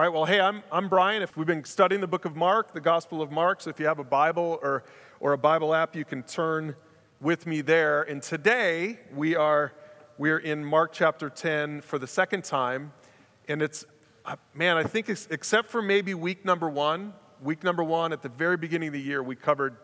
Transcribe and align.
All 0.00 0.06
right, 0.06 0.14
well, 0.14 0.24
hey, 0.24 0.40
I'm, 0.40 0.62
I'm 0.72 0.88
Bryan. 0.88 1.20
If 1.20 1.36
we've 1.36 1.46
been 1.46 1.62
studying 1.62 2.00
the 2.00 2.06
book 2.06 2.24
of 2.24 2.34
Mark, 2.34 2.72
the 2.72 2.80
Gospel 2.80 3.20
of 3.20 3.30
Mark, 3.30 3.60
so 3.60 3.68
if 3.68 3.78
you 3.78 3.84
have 3.84 3.98
a 3.98 4.02
Bible 4.02 4.58
or, 4.62 4.82
or 5.20 5.34
a 5.34 5.36
Bible 5.36 5.74
app, 5.74 5.94
you 5.94 6.06
can 6.06 6.22
turn 6.22 6.74
with 7.20 7.46
me 7.46 7.60
there. 7.60 8.04
And 8.04 8.22
today 8.22 8.98
we 9.14 9.36
are 9.36 9.74
we 10.16 10.30
are 10.30 10.38
in 10.38 10.64
Mark 10.64 10.94
chapter 10.94 11.28
10 11.28 11.82
for 11.82 11.98
the 11.98 12.06
second 12.06 12.44
time. 12.44 12.94
And 13.46 13.60
it's, 13.60 13.84
uh, 14.24 14.36
man, 14.54 14.78
I 14.78 14.84
think 14.84 15.10
except 15.10 15.68
for 15.68 15.82
maybe 15.82 16.14
week 16.14 16.46
number 16.46 16.70
one, 16.70 17.12
week 17.42 17.62
number 17.62 17.84
one 17.84 18.14
at 18.14 18.22
the 18.22 18.30
very 18.30 18.56
beginning 18.56 18.88
of 18.88 18.94
the 18.94 19.02
year, 19.02 19.22
we 19.22 19.36
covered 19.36 19.76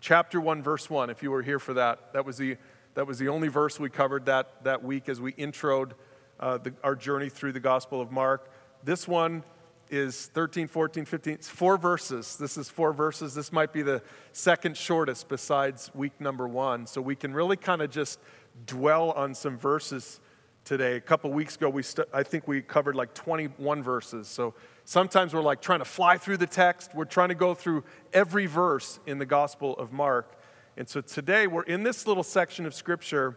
chapter 0.00 0.40
1, 0.40 0.62
verse 0.62 0.88
1. 0.88 1.10
If 1.10 1.20
you 1.20 1.32
were 1.32 1.42
here 1.42 1.58
for 1.58 1.74
that, 1.74 2.12
that 2.12 2.24
was 2.24 2.36
the, 2.36 2.58
that 2.94 3.08
was 3.08 3.18
the 3.18 3.26
only 3.26 3.48
verse 3.48 3.80
we 3.80 3.90
covered 3.90 4.26
that, 4.26 4.62
that 4.62 4.84
week 4.84 5.08
as 5.08 5.20
we 5.20 5.32
introed 5.32 5.94
uh, 6.38 6.58
the, 6.58 6.72
our 6.84 6.94
journey 6.94 7.28
through 7.28 7.50
the 7.50 7.58
Gospel 7.58 8.00
of 8.00 8.12
Mark. 8.12 8.52
This 8.84 9.08
one 9.08 9.42
is 9.90 10.26
13, 10.26 10.68
14, 10.68 11.04
15. 11.04 11.34
It's 11.34 11.48
four 11.48 11.76
verses. 11.76 12.36
This 12.36 12.56
is 12.56 12.68
four 12.68 12.92
verses. 12.92 13.34
This 13.34 13.52
might 13.52 13.72
be 13.72 13.82
the 13.82 14.02
second 14.32 14.76
shortest 14.76 15.28
besides 15.28 15.90
week 15.94 16.20
number 16.20 16.46
one. 16.46 16.86
So 16.86 17.00
we 17.00 17.16
can 17.16 17.32
really 17.32 17.56
kind 17.56 17.82
of 17.82 17.90
just 17.90 18.20
dwell 18.66 19.12
on 19.12 19.34
some 19.34 19.56
verses 19.56 20.20
today. 20.64 20.96
A 20.96 21.00
couple 21.00 21.32
weeks 21.32 21.56
ago, 21.56 21.68
we 21.70 21.82
st- 21.82 22.08
I 22.12 22.22
think 22.22 22.46
we 22.46 22.60
covered 22.60 22.94
like 22.94 23.14
21 23.14 23.82
verses. 23.82 24.28
So 24.28 24.54
sometimes 24.84 25.34
we're 25.34 25.40
like 25.40 25.60
trying 25.60 25.78
to 25.80 25.84
fly 25.84 26.18
through 26.18 26.36
the 26.36 26.46
text. 26.46 26.94
We're 26.94 27.04
trying 27.06 27.30
to 27.30 27.34
go 27.34 27.54
through 27.54 27.84
every 28.12 28.46
verse 28.46 29.00
in 29.06 29.18
the 29.18 29.26
Gospel 29.26 29.74
of 29.76 29.92
Mark. 29.92 30.38
And 30.76 30.88
so 30.88 31.00
today 31.00 31.46
we're 31.46 31.62
in 31.62 31.82
this 31.82 32.06
little 32.06 32.22
section 32.22 32.66
of 32.66 32.74
Scripture 32.74 33.36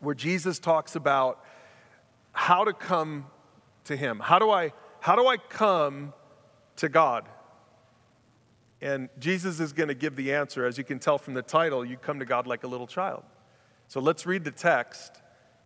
where 0.00 0.14
Jesus 0.14 0.58
talks 0.58 0.94
about 0.94 1.44
how 2.32 2.64
to 2.64 2.72
come 2.72 3.26
to 3.86 3.96
Him. 3.96 4.20
How 4.20 4.38
do 4.38 4.50
I, 4.50 4.72
how 5.00 5.16
do 5.16 5.26
I 5.26 5.36
come 5.36 6.12
to 6.76 6.88
God? 6.88 7.28
And 8.80 9.08
Jesus 9.18 9.58
is 9.58 9.72
going 9.72 9.88
to 9.88 9.94
give 9.94 10.16
the 10.16 10.34
answer. 10.34 10.66
As 10.66 10.76
you 10.76 10.84
can 10.84 10.98
tell 10.98 11.18
from 11.18 11.34
the 11.34 11.42
title, 11.42 11.84
you 11.84 11.96
come 11.96 12.18
to 12.18 12.24
God 12.24 12.46
like 12.46 12.64
a 12.64 12.66
little 12.66 12.86
child. 12.86 13.22
So 13.88 14.00
let's 14.00 14.26
read 14.26 14.44
the 14.44 14.50
text, 14.50 15.22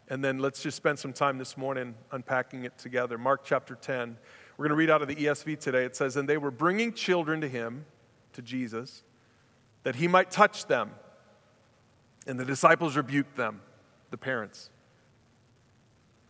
and 0.08 0.22
then 0.22 0.38
let's 0.38 0.62
just 0.62 0.76
spend 0.76 0.98
some 0.98 1.12
time 1.12 1.38
this 1.38 1.56
morning 1.56 1.94
unpacking 2.12 2.64
it 2.64 2.78
together. 2.78 3.18
Mark 3.18 3.42
chapter 3.44 3.74
10. 3.74 4.16
We're 4.56 4.64
going 4.64 4.70
to 4.70 4.76
read 4.76 4.91
out 4.91 5.00
of 5.00 5.08
the 5.08 5.16
ESV 5.16 5.58
today. 5.58 5.84
It 5.84 5.96
says, 5.96 6.16
And 6.16 6.28
they 6.28 6.36
were 6.36 6.50
bringing 6.50 6.92
children 6.92 7.41
to 7.41 7.48
him, 7.48 7.86
to 8.34 8.42
Jesus, 8.42 9.02
that 9.84 9.96
he 9.96 10.06
might 10.06 10.30
touch 10.30 10.66
them. 10.66 10.91
And 12.26 12.38
the 12.38 12.44
disciples 12.44 12.96
rebuked 12.96 13.36
them, 13.36 13.62
the 14.10 14.18
parents. 14.18 14.68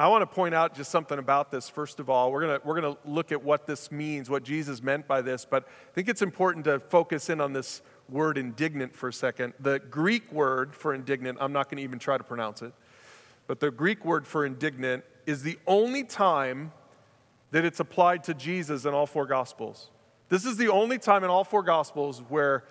I 0.00 0.08
want 0.08 0.22
to 0.22 0.26
point 0.26 0.54
out 0.54 0.74
just 0.74 0.90
something 0.90 1.18
about 1.18 1.50
this, 1.50 1.68
first 1.68 2.00
of 2.00 2.08
all. 2.08 2.32
We're 2.32 2.46
going 2.46 2.60
we're 2.64 2.80
to 2.80 2.96
look 3.04 3.32
at 3.32 3.44
what 3.44 3.66
this 3.66 3.92
means, 3.92 4.30
what 4.30 4.42
Jesus 4.42 4.82
meant 4.82 5.06
by 5.06 5.20
this, 5.20 5.44
but 5.44 5.64
I 5.64 5.92
think 5.92 6.08
it's 6.08 6.22
important 6.22 6.64
to 6.64 6.80
focus 6.80 7.28
in 7.28 7.38
on 7.38 7.52
this 7.52 7.82
word 8.08 8.38
indignant 8.38 8.96
for 8.96 9.10
a 9.10 9.12
second. 9.12 9.52
The 9.60 9.78
Greek 9.78 10.32
word 10.32 10.74
for 10.74 10.94
indignant, 10.94 11.36
I'm 11.38 11.52
not 11.52 11.68
going 11.68 11.76
to 11.76 11.82
even 11.82 11.98
try 11.98 12.16
to 12.16 12.24
pronounce 12.24 12.62
it, 12.62 12.72
but 13.46 13.60
the 13.60 13.70
Greek 13.70 14.02
word 14.02 14.26
for 14.26 14.46
indignant 14.46 15.04
is 15.26 15.42
the 15.42 15.58
only 15.66 16.04
time 16.04 16.72
that 17.50 17.66
it's 17.66 17.80
applied 17.80 18.24
to 18.24 18.32
Jesus 18.32 18.86
in 18.86 18.94
all 18.94 19.06
four 19.06 19.26
Gospels. 19.26 19.90
This 20.30 20.46
is 20.46 20.56
the 20.56 20.68
only 20.68 20.96
time 20.98 21.24
in 21.24 21.30
all 21.30 21.44
four 21.44 21.62
Gospels 21.62 22.22
where 22.30 22.64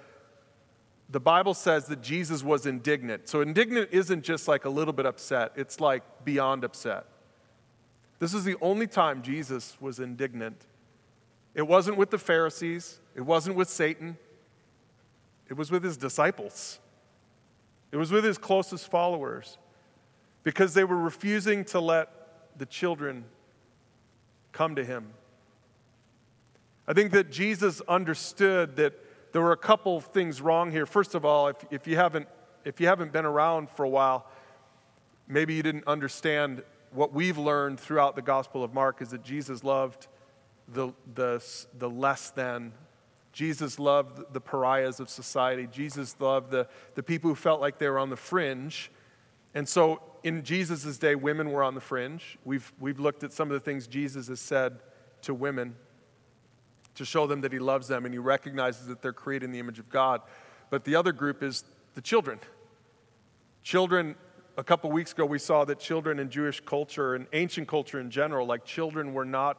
the 1.11 1.19
Bible 1.19 1.53
says 1.53 1.85
that 1.85 2.01
Jesus 2.01 2.43
was 2.43 2.65
indignant. 2.65 3.29
So, 3.29 3.41
indignant 3.41 3.89
isn't 3.91 4.23
just 4.23 4.47
like 4.47 4.65
a 4.65 4.69
little 4.69 4.93
bit 4.93 5.05
upset, 5.05 5.51
it's 5.55 5.79
like 5.79 6.01
beyond 6.25 6.63
upset. 6.63 7.05
This 8.19 8.33
is 8.33 8.43
the 8.43 8.57
only 8.61 8.85
time 8.85 9.21
Jesus 9.21 9.77
was 9.79 9.99
indignant. 9.99 10.65
It 11.55 11.67
wasn't 11.67 11.97
with 11.97 12.11
the 12.11 12.17
Pharisees, 12.17 12.99
it 13.15 13.21
wasn't 13.21 13.55
with 13.55 13.69
Satan, 13.69 14.17
it 15.49 15.53
was 15.53 15.71
with 15.71 15.83
his 15.83 15.97
disciples, 15.97 16.79
it 17.91 17.97
was 17.97 18.11
with 18.11 18.23
his 18.23 18.37
closest 18.37 18.91
followers 18.91 19.57
because 20.43 20.73
they 20.73 20.83
were 20.83 20.97
refusing 20.97 21.65
to 21.65 21.79
let 21.79 22.09
the 22.57 22.65
children 22.65 23.25
come 24.51 24.75
to 24.75 24.83
him. 24.83 25.07
I 26.87 26.93
think 26.93 27.11
that 27.11 27.31
Jesus 27.31 27.81
understood 27.87 28.75
that 28.77 28.93
there 29.31 29.41
were 29.41 29.51
a 29.51 29.57
couple 29.57 29.99
things 30.01 30.41
wrong 30.41 30.71
here. 30.71 30.85
First 30.85 31.13
of 31.13 31.23
all, 31.23 31.47
if, 31.49 31.57
if, 31.69 31.87
you 31.87 31.95
haven't, 31.95 32.27
if 32.65 32.81
you 32.81 32.87
haven't 32.87 33.11
been 33.11 33.25
around 33.25 33.69
for 33.69 33.83
a 33.83 33.89
while, 33.89 34.27
maybe 35.27 35.53
you 35.53 35.61
didn't 35.61 35.87
understand 35.87 36.63
what 36.91 37.13
we've 37.13 37.37
learned 37.37 37.79
throughout 37.79 38.15
the 38.15 38.21
Gospel 38.21 38.63
of 38.63 38.73
Mark 38.73 39.01
is 39.01 39.09
that 39.09 39.23
Jesus 39.23 39.63
loved 39.63 40.07
the, 40.67 40.93
the, 41.13 41.43
the 41.77 41.89
less 41.89 42.31
than. 42.31 42.73
Jesus 43.31 43.79
loved 43.79 44.33
the 44.33 44.41
pariahs 44.41 44.99
of 44.99 45.09
society. 45.09 45.67
Jesus 45.71 46.15
loved 46.19 46.51
the, 46.51 46.67
the 46.95 47.03
people 47.03 47.29
who 47.29 47.35
felt 47.35 47.61
like 47.61 47.77
they 47.77 47.87
were 47.87 47.99
on 47.99 48.09
the 48.09 48.17
fringe. 48.17 48.91
And 49.53 49.67
so 49.67 50.01
in 50.23 50.43
Jesus' 50.43 50.97
day, 50.97 51.15
women 51.15 51.51
were 51.51 51.63
on 51.63 51.75
the 51.75 51.81
fringe. 51.81 52.37
We've, 52.43 52.71
we've 52.79 52.99
looked 52.99 53.23
at 53.23 53.31
some 53.31 53.49
of 53.49 53.53
the 53.53 53.59
things 53.59 53.87
Jesus 53.87 54.27
has 54.27 54.39
said 54.39 54.79
to 55.21 55.33
women 55.33 55.75
to 56.95 57.05
show 57.05 57.27
them 57.27 57.41
that 57.41 57.53
he 57.53 57.59
loves 57.59 57.87
them 57.87 58.05
and 58.05 58.13
he 58.13 58.17
recognizes 58.17 58.87
that 58.87 59.01
they're 59.01 59.13
created 59.13 59.45
in 59.45 59.51
the 59.51 59.59
image 59.59 59.79
of 59.79 59.89
God. 59.89 60.21
But 60.69 60.83
the 60.83 60.95
other 60.95 61.11
group 61.11 61.43
is 61.43 61.63
the 61.93 62.01
children. 62.01 62.39
Children, 63.63 64.15
a 64.59 64.63
couple 64.63 64.91
weeks 64.91 65.13
ago, 65.13 65.25
we 65.25 65.39
saw 65.39 65.65
that 65.65 65.79
children 65.79 66.19
in 66.19 66.29
Jewish 66.29 66.59
culture 66.59 67.15
and 67.15 67.27
ancient 67.33 67.67
culture 67.67 67.99
in 67.99 68.11
general, 68.11 68.45
like 68.45 68.65
children 68.65 69.13
were 69.13 69.25
not 69.25 69.57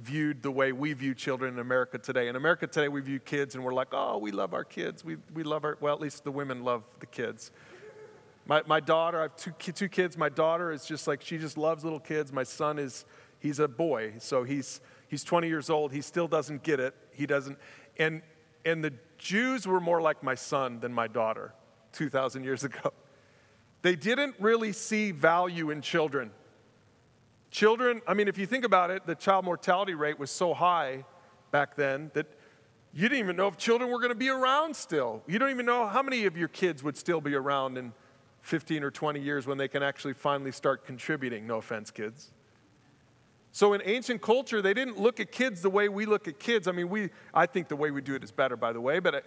viewed 0.00 0.42
the 0.42 0.50
way 0.50 0.72
we 0.72 0.92
view 0.92 1.14
children 1.14 1.54
in 1.54 1.60
America 1.60 1.98
today. 1.98 2.28
In 2.28 2.34
America 2.34 2.66
today, 2.66 2.88
we 2.88 3.00
view 3.00 3.20
kids 3.20 3.54
and 3.54 3.64
we're 3.64 3.74
like, 3.74 3.88
oh, 3.92 4.18
we 4.18 4.32
love 4.32 4.52
our 4.52 4.64
kids. 4.64 5.04
We, 5.04 5.16
we 5.32 5.44
love 5.44 5.64
our, 5.64 5.78
well, 5.80 5.94
at 5.94 6.00
least 6.00 6.24
the 6.24 6.32
women 6.32 6.64
love 6.64 6.82
the 6.98 7.06
kids. 7.06 7.52
My, 8.46 8.62
my 8.66 8.80
daughter, 8.80 9.20
I 9.20 9.22
have 9.22 9.36
two, 9.36 9.52
two 9.52 9.88
kids. 9.88 10.18
My 10.18 10.28
daughter 10.28 10.72
is 10.72 10.84
just 10.84 11.06
like, 11.06 11.22
she 11.22 11.38
just 11.38 11.56
loves 11.56 11.84
little 11.84 12.00
kids. 12.00 12.32
My 12.32 12.42
son 12.42 12.78
is, 12.78 13.04
he's 13.38 13.60
a 13.60 13.68
boy. 13.68 14.14
So 14.18 14.42
he's, 14.42 14.80
He's 15.14 15.22
20 15.22 15.46
years 15.46 15.70
old. 15.70 15.92
He 15.92 16.00
still 16.00 16.26
doesn't 16.26 16.64
get 16.64 16.80
it. 16.80 16.92
He 17.12 17.24
doesn't. 17.24 17.56
And, 17.98 18.22
and 18.64 18.82
the 18.82 18.92
Jews 19.16 19.64
were 19.64 19.80
more 19.80 20.00
like 20.00 20.24
my 20.24 20.34
son 20.34 20.80
than 20.80 20.92
my 20.92 21.06
daughter 21.06 21.54
2,000 21.92 22.42
years 22.42 22.64
ago. 22.64 22.92
They 23.84 23.96
didn't 23.96 24.34
really 24.40 24.72
see 24.72 25.10
value 25.10 25.68
in 25.68 25.82
children. 25.82 26.30
Children, 27.50 28.00
I 28.08 28.14
mean, 28.14 28.28
if 28.28 28.38
you 28.38 28.46
think 28.46 28.64
about 28.64 28.90
it, 28.90 29.06
the 29.06 29.14
child 29.14 29.44
mortality 29.44 29.92
rate 29.92 30.18
was 30.18 30.30
so 30.30 30.54
high 30.54 31.04
back 31.50 31.76
then 31.76 32.10
that 32.14 32.26
you 32.94 33.02
didn't 33.02 33.18
even 33.18 33.36
know 33.36 33.46
if 33.46 33.58
children 33.58 33.90
were 33.90 33.98
going 33.98 34.08
to 34.08 34.14
be 34.14 34.30
around 34.30 34.74
still. 34.74 35.22
You 35.26 35.38
don't 35.38 35.50
even 35.50 35.66
know 35.66 35.86
how 35.86 36.02
many 36.02 36.24
of 36.24 36.34
your 36.34 36.48
kids 36.48 36.82
would 36.82 36.96
still 36.96 37.20
be 37.20 37.34
around 37.34 37.76
in 37.76 37.92
15 38.40 38.82
or 38.82 38.90
20 38.90 39.20
years 39.20 39.46
when 39.46 39.58
they 39.58 39.68
can 39.68 39.82
actually 39.82 40.14
finally 40.14 40.50
start 40.50 40.86
contributing. 40.86 41.46
No 41.46 41.58
offense, 41.58 41.90
kids. 41.90 42.32
So 43.52 43.74
in 43.74 43.82
ancient 43.84 44.22
culture, 44.22 44.62
they 44.62 44.72
didn't 44.72 44.98
look 44.98 45.20
at 45.20 45.30
kids 45.30 45.60
the 45.60 45.68
way 45.68 45.90
we 45.90 46.06
look 46.06 46.26
at 46.26 46.38
kids. 46.38 46.68
I 46.68 46.72
mean, 46.72 46.88
we, 46.88 47.10
I 47.34 47.44
think 47.44 47.68
the 47.68 47.76
way 47.76 47.90
we 47.90 48.00
do 48.00 48.14
it 48.14 48.24
is 48.24 48.32
better, 48.32 48.56
by 48.56 48.72
the 48.72 48.80
way, 48.80 48.98
but 48.98 49.14
uh, 49.14 49.20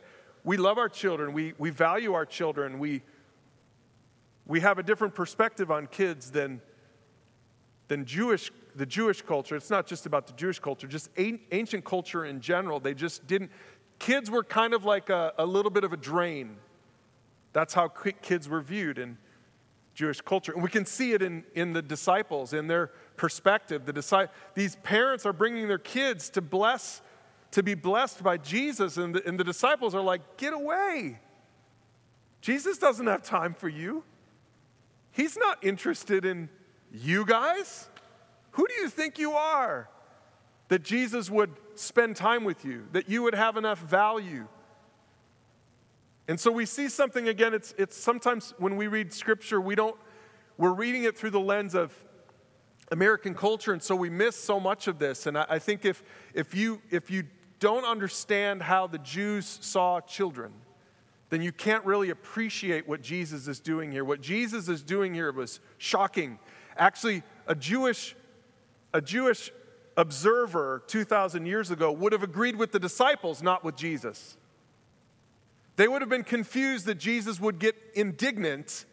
we 0.44 0.58
love 0.58 0.80
our 0.80 0.90
children. 0.90 1.32
We, 1.32 1.54
we 1.60 1.70
value 1.70 2.14
our 2.14 2.26
children. 2.26 2.80
We, 2.80 3.04
we 4.48 4.62
have 4.62 4.80
a 4.80 4.84
different 4.84 5.14
perspective 5.14 5.70
on 5.70 5.88
kids 5.88 6.32
than, 6.32 6.62
than 7.90 8.06
Jewish, 8.06 8.52
the 8.76 8.86
Jewish 8.86 9.22
culture. 9.22 9.56
It's 9.56 9.70
not 9.70 9.86
just 9.86 10.06
about 10.06 10.26
the 10.28 10.34
Jewish 10.34 10.60
culture, 10.60 10.88
just 10.88 11.10
ancient 11.18 11.84
culture 11.84 12.26
in 12.26 12.40
general. 12.40 12.80
They 12.80 12.94
just 12.94 13.28
didn't, 13.28 13.52
kids 14.00 14.32
were 14.32 14.44
kind 14.44 14.74
of 14.74 14.86
like 14.86 15.10
a, 15.10 15.34
a 15.38 15.46
little 15.46 15.72
bit 15.72 15.84
of 15.84 15.92
a 15.92 15.98
drain. 15.98 16.58
That's 17.52 17.74
how 17.74 17.90
kids 17.90 18.48
were 18.48 18.62
viewed 18.62 18.98
in 18.98 19.18
Jewish 19.94 20.22
culture. 20.22 20.54
And 20.54 20.64
we 20.64 20.70
can 20.70 20.86
see 20.86 21.14
it 21.14 21.22
in, 21.22 21.44
in 21.56 21.74
the 21.74 21.82
disciples, 21.82 22.54
in 22.54 22.68
their 22.68 22.92
perspective. 23.16 23.86
The 23.86 24.30
these 24.54 24.76
parents 24.78 25.26
are 25.26 25.34
bringing 25.34 25.68
their 25.68 25.80
kids 25.80 26.30
to 26.32 26.42
bless, 26.42 27.02
to 27.52 27.64
be 27.64 27.74
blessed 27.74 28.24
by 28.24 28.38
Jesus, 28.38 28.98
and 28.98 29.16
the, 29.16 29.28
and 29.28 29.40
the 29.40 29.44
disciples 29.44 29.96
are 29.96 30.04
like, 30.04 30.38
get 30.38 30.54
away. 30.54 31.20
Jesus 32.42 32.78
doesn't 32.78 33.08
have 33.08 33.24
time 33.24 33.54
for 33.54 33.68
you. 33.68 34.04
He's 35.18 35.36
not 35.36 35.64
interested 35.64 36.26
in 36.26 36.48
you 36.92 37.26
guys. 37.26 37.90
Who 38.52 38.68
do 38.68 38.74
you 38.76 38.88
think 38.88 39.18
you 39.18 39.32
are 39.32 39.90
that 40.68 40.84
Jesus 40.84 41.28
would 41.32 41.50
spend 41.74 42.16
time 42.16 42.44
with 42.44 42.64
you, 42.64 42.88
that 42.92 43.10
you 43.10 43.24
would 43.24 43.34
have 43.34 43.58
enough 43.58 43.80
value? 43.80 44.48
And 46.28 46.40
so 46.40 46.52
we 46.52 46.68
see 46.68 46.88
something 46.88 47.28
again, 47.28 47.56
it's, 47.56 47.74
it's 47.80 47.98
sometimes 47.98 48.54
when 48.60 48.76
we 48.76 48.86
read 48.86 49.12
scripture, 49.12 49.60
we 49.60 49.74
don't, 49.74 49.96
we're 50.56 50.74
reading 50.74 51.04
it 51.04 51.18
through 51.18 51.32
the 51.32 51.40
lens 51.40 51.74
of 51.74 51.92
American 52.92 53.34
culture, 53.34 53.74
and 53.74 53.82
so 53.82 53.96
we 53.96 54.12
miss 54.12 54.36
so 54.36 54.60
much 54.60 54.88
of 54.88 55.00
this. 55.00 55.26
And 55.26 55.36
I, 55.36 55.48
I 55.50 55.60
think 55.60 55.84
if, 55.84 56.04
if, 56.36 56.54
you, 56.54 56.80
if 56.92 57.10
you 57.10 57.24
don't 57.58 57.86
understand 57.86 58.62
how 58.62 58.86
the 58.86 59.00
Jews 59.00 59.58
saw 59.62 60.00
children, 60.00 60.54
then 61.30 61.42
you 61.42 61.52
can't 61.52 61.84
really 61.86 62.10
appreciate 62.10 62.88
what 62.88 63.02
Jesus 63.02 63.48
is 63.48 63.60
doing 63.60 63.92
here. 63.92 64.06
What 64.06 64.22
Jesus 64.22 64.70
is 64.70 64.82
doing 64.82 65.14
here 65.14 65.32
was 65.32 65.60
shocking. 65.78 66.40
Actually, 66.78 67.24
a 67.48 67.56
Jewish, 67.56 68.16
a 68.94 69.02
Jewish 69.02 69.52
observer 69.98 70.84
2,000 70.88 71.46
years 71.46 71.72
ago 71.72 71.92
would 71.92 72.14
have 72.14 72.24
agreed 72.24 72.56
with 72.56 72.72
the 72.72 72.80
disciples, 72.80 73.44
not 73.44 73.64
with 73.64 73.76
Jesus. 73.76 74.38
They 75.76 75.88
would 75.88 76.02
have 76.02 76.10
been 76.10 76.24
confused 76.24 76.86
that 76.86 76.96
Jesus 76.96 77.40
would 77.40 77.60
get 77.60 77.76
indignant 77.94 78.86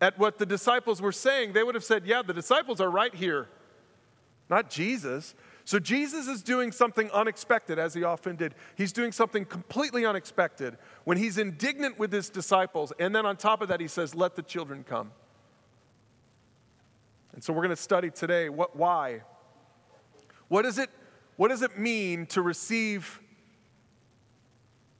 at 0.00 0.18
what 0.18 0.38
the 0.38 0.46
disciples 0.46 1.00
were 1.02 1.12
saying. 1.12 1.52
They 1.52 1.62
would 1.62 1.74
have 1.74 1.84
said, 1.84 2.06
Yeah, 2.06 2.22
the 2.22 2.34
disciples 2.34 2.80
are 2.80 2.90
right 2.90 3.14
here, 3.14 3.48
not 4.48 4.70
Jesus. 4.70 5.34
So 5.64 5.78
Jesus 5.78 6.26
is 6.26 6.42
doing 6.42 6.72
something 6.72 7.10
unexpected, 7.12 7.78
as 7.78 7.94
he 7.94 8.02
often 8.02 8.36
did. 8.36 8.54
He's 8.76 8.92
doing 8.92 9.12
something 9.12 9.44
completely 9.44 10.04
unexpected 10.04 10.76
when 11.04 11.16
he's 11.16 11.38
indignant 11.38 11.98
with 11.98 12.12
his 12.12 12.28
disciples. 12.28 12.92
And 12.98 13.14
then 13.14 13.26
on 13.26 13.36
top 13.36 13.62
of 13.62 13.68
that, 13.68 13.80
he 13.80 13.88
says, 13.88 14.14
Let 14.14 14.34
the 14.34 14.42
children 14.42 14.84
come. 14.84 15.12
And 17.32 17.42
so 17.42 17.52
we're 17.52 17.62
going 17.62 17.70
to 17.70 17.76
study 17.76 18.10
today 18.10 18.48
what, 18.48 18.76
why. 18.76 19.22
What, 20.48 20.66
is 20.66 20.78
it, 20.78 20.90
what 21.36 21.48
does 21.48 21.62
it 21.62 21.78
mean 21.78 22.26
to 22.26 22.42
receive 22.42 23.20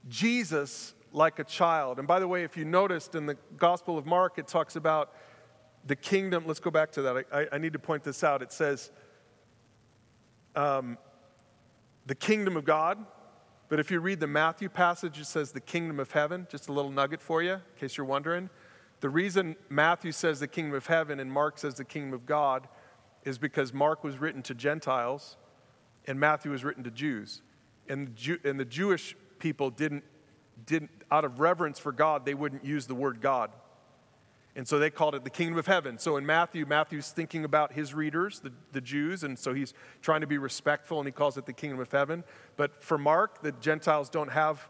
Jesus 0.08 0.94
like 1.12 1.38
a 1.38 1.44
child? 1.44 1.98
And 1.98 2.08
by 2.08 2.20
the 2.20 2.28
way, 2.28 2.44
if 2.44 2.56
you 2.56 2.64
noticed 2.64 3.14
in 3.14 3.26
the 3.26 3.36
Gospel 3.56 3.98
of 3.98 4.06
Mark, 4.06 4.38
it 4.38 4.46
talks 4.46 4.76
about 4.76 5.12
the 5.84 5.96
kingdom. 5.96 6.44
Let's 6.46 6.60
go 6.60 6.70
back 6.70 6.92
to 6.92 7.02
that. 7.02 7.26
I, 7.32 7.46
I 7.52 7.58
need 7.58 7.72
to 7.74 7.78
point 7.78 8.04
this 8.04 8.24
out. 8.24 8.40
It 8.40 8.52
says, 8.52 8.92
um, 10.54 10.98
the 12.06 12.14
kingdom 12.14 12.56
of 12.56 12.64
God. 12.64 12.98
But 13.68 13.80
if 13.80 13.90
you 13.90 14.00
read 14.00 14.20
the 14.20 14.26
Matthew 14.26 14.68
passage, 14.68 15.18
it 15.18 15.24
says 15.24 15.52
the 15.52 15.60
kingdom 15.60 15.98
of 15.98 16.10
heaven. 16.10 16.46
Just 16.50 16.68
a 16.68 16.72
little 16.72 16.90
nugget 16.90 17.22
for 17.22 17.42
you, 17.42 17.54
in 17.54 17.60
case 17.78 17.96
you're 17.96 18.06
wondering. 18.06 18.50
The 19.00 19.08
reason 19.08 19.56
Matthew 19.68 20.12
says 20.12 20.40
the 20.40 20.46
kingdom 20.46 20.74
of 20.74 20.86
heaven 20.86 21.18
and 21.20 21.32
Mark 21.32 21.58
says 21.58 21.74
the 21.74 21.84
kingdom 21.84 22.12
of 22.12 22.26
God 22.26 22.68
is 23.24 23.38
because 23.38 23.72
Mark 23.72 24.04
was 24.04 24.18
written 24.18 24.42
to 24.42 24.54
Gentiles 24.54 25.36
and 26.06 26.18
Matthew 26.20 26.50
was 26.50 26.64
written 26.64 26.84
to 26.84 26.90
Jews. 26.90 27.42
And 27.88 28.08
the, 28.08 28.10
Jew, 28.12 28.38
and 28.44 28.60
the 28.60 28.64
Jewish 28.64 29.16
people 29.38 29.70
didn't, 29.70 30.04
didn't, 30.66 30.90
out 31.10 31.24
of 31.24 31.40
reverence 31.40 31.78
for 31.78 31.92
God, 31.92 32.24
they 32.24 32.34
wouldn't 32.34 32.64
use 32.64 32.86
the 32.86 32.94
word 32.94 33.20
God. 33.20 33.50
And 34.54 34.68
so 34.68 34.78
they 34.78 34.90
called 34.90 35.14
it 35.14 35.24
the 35.24 35.30
kingdom 35.30 35.58
of 35.58 35.66
heaven. 35.66 35.98
So 35.98 36.18
in 36.18 36.26
Matthew, 36.26 36.66
Matthew's 36.66 37.10
thinking 37.10 37.44
about 37.44 37.72
his 37.72 37.94
readers, 37.94 38.40
the, 38.40 38.52
the 38.72 38.82
Jews, 38.82 39.24
and 39.24 39.38
so 39.38 39.54
he's 39.54 39.72
trying 40.02 40.20
to 40.20 40.26
be 40.26 40.36
respectful 40.36 40.98
and 40.98 41.06
he 41.06 41.12
calls 41.12 41.38
it 41.38 41.46
the 41.46 41.54
kingdom 41.54 41.80
of 41.80 41.90
heaven. 41.90 42.22
But 42.56 42.82
for 42.82 42.98
Mark, 42.98 43.42
the 43.42 43.52
Gentiles 43.52 44.10
don't 44.10 44.30
have 44.30 44.68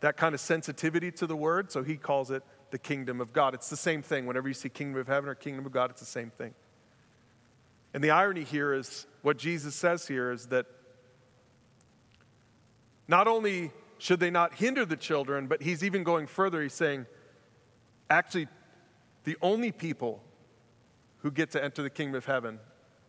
that 0.00 0.16
kind 0.16 0.34
of 0.34 0.40
sensitivity 0.40 1.10
to 1.10 1.26
the 1.26 1.34
word, 1.34 1.72
so 1.72 1.82
he 1.82 1.96
calls 1.96 2.30
it 2.30 2.44
the 2.70 2.78
kingdom 2.78 3.20
of 3.20 3.32
God. 3.32 3.54
It's 3.54 3.70
the 3.70 3.76
same 3.76 4.02
thing. 4.02 4.26
Whenever 4.26 4.46
you 4.46 4.54
see 4.54 4.68
kingdom 4.68 5.00
of 5.00 5.08
heaven 5.08 5.28
or 5.28 5.34
kingdom 5.34 5.66
of 5.66 5.72
God, 5.72 5.90
it's 5.90 6.00
the 6.00 6.06
same 6.06 6.30
thing. 6.30 6.54
And 7.94 8.04
the 8.04 8.10
irony 8.10 8.44
here 8.44 8.74
is 8.74 9.06
what 9.22 9.38
Jesus 9.38 9.74
says 9.74 10.06
here 10.06 10.30
is 10.30 10.46
that 10.48 10.66
not 13.08 13.26
only 13.26 13.72
should 13.98 14.20
they 14.20 14.30
not 14.30 14.54
hinder 14.54 14.84
the 14.84 14.96
children, 14.96 15.46
but 15.46 15.62
he's 15.62 15.82
even 15.82 16.04
going 16.04 16.26
further. 16.26 16.62
He's 16.62 16.74
saying, 16.74 17.06
actually, 18.10 18.48
the 19.26 19.36
only 19.42 19.72
people 19.72 20.22
who 21.18 21.32
get 21.32 21.50
to 21.50 21.62
enter 21.62 21.82
the 21.82 21.90
kingdom 21.90 22.14
of 22.14 22.24
heaven 22.24 22.60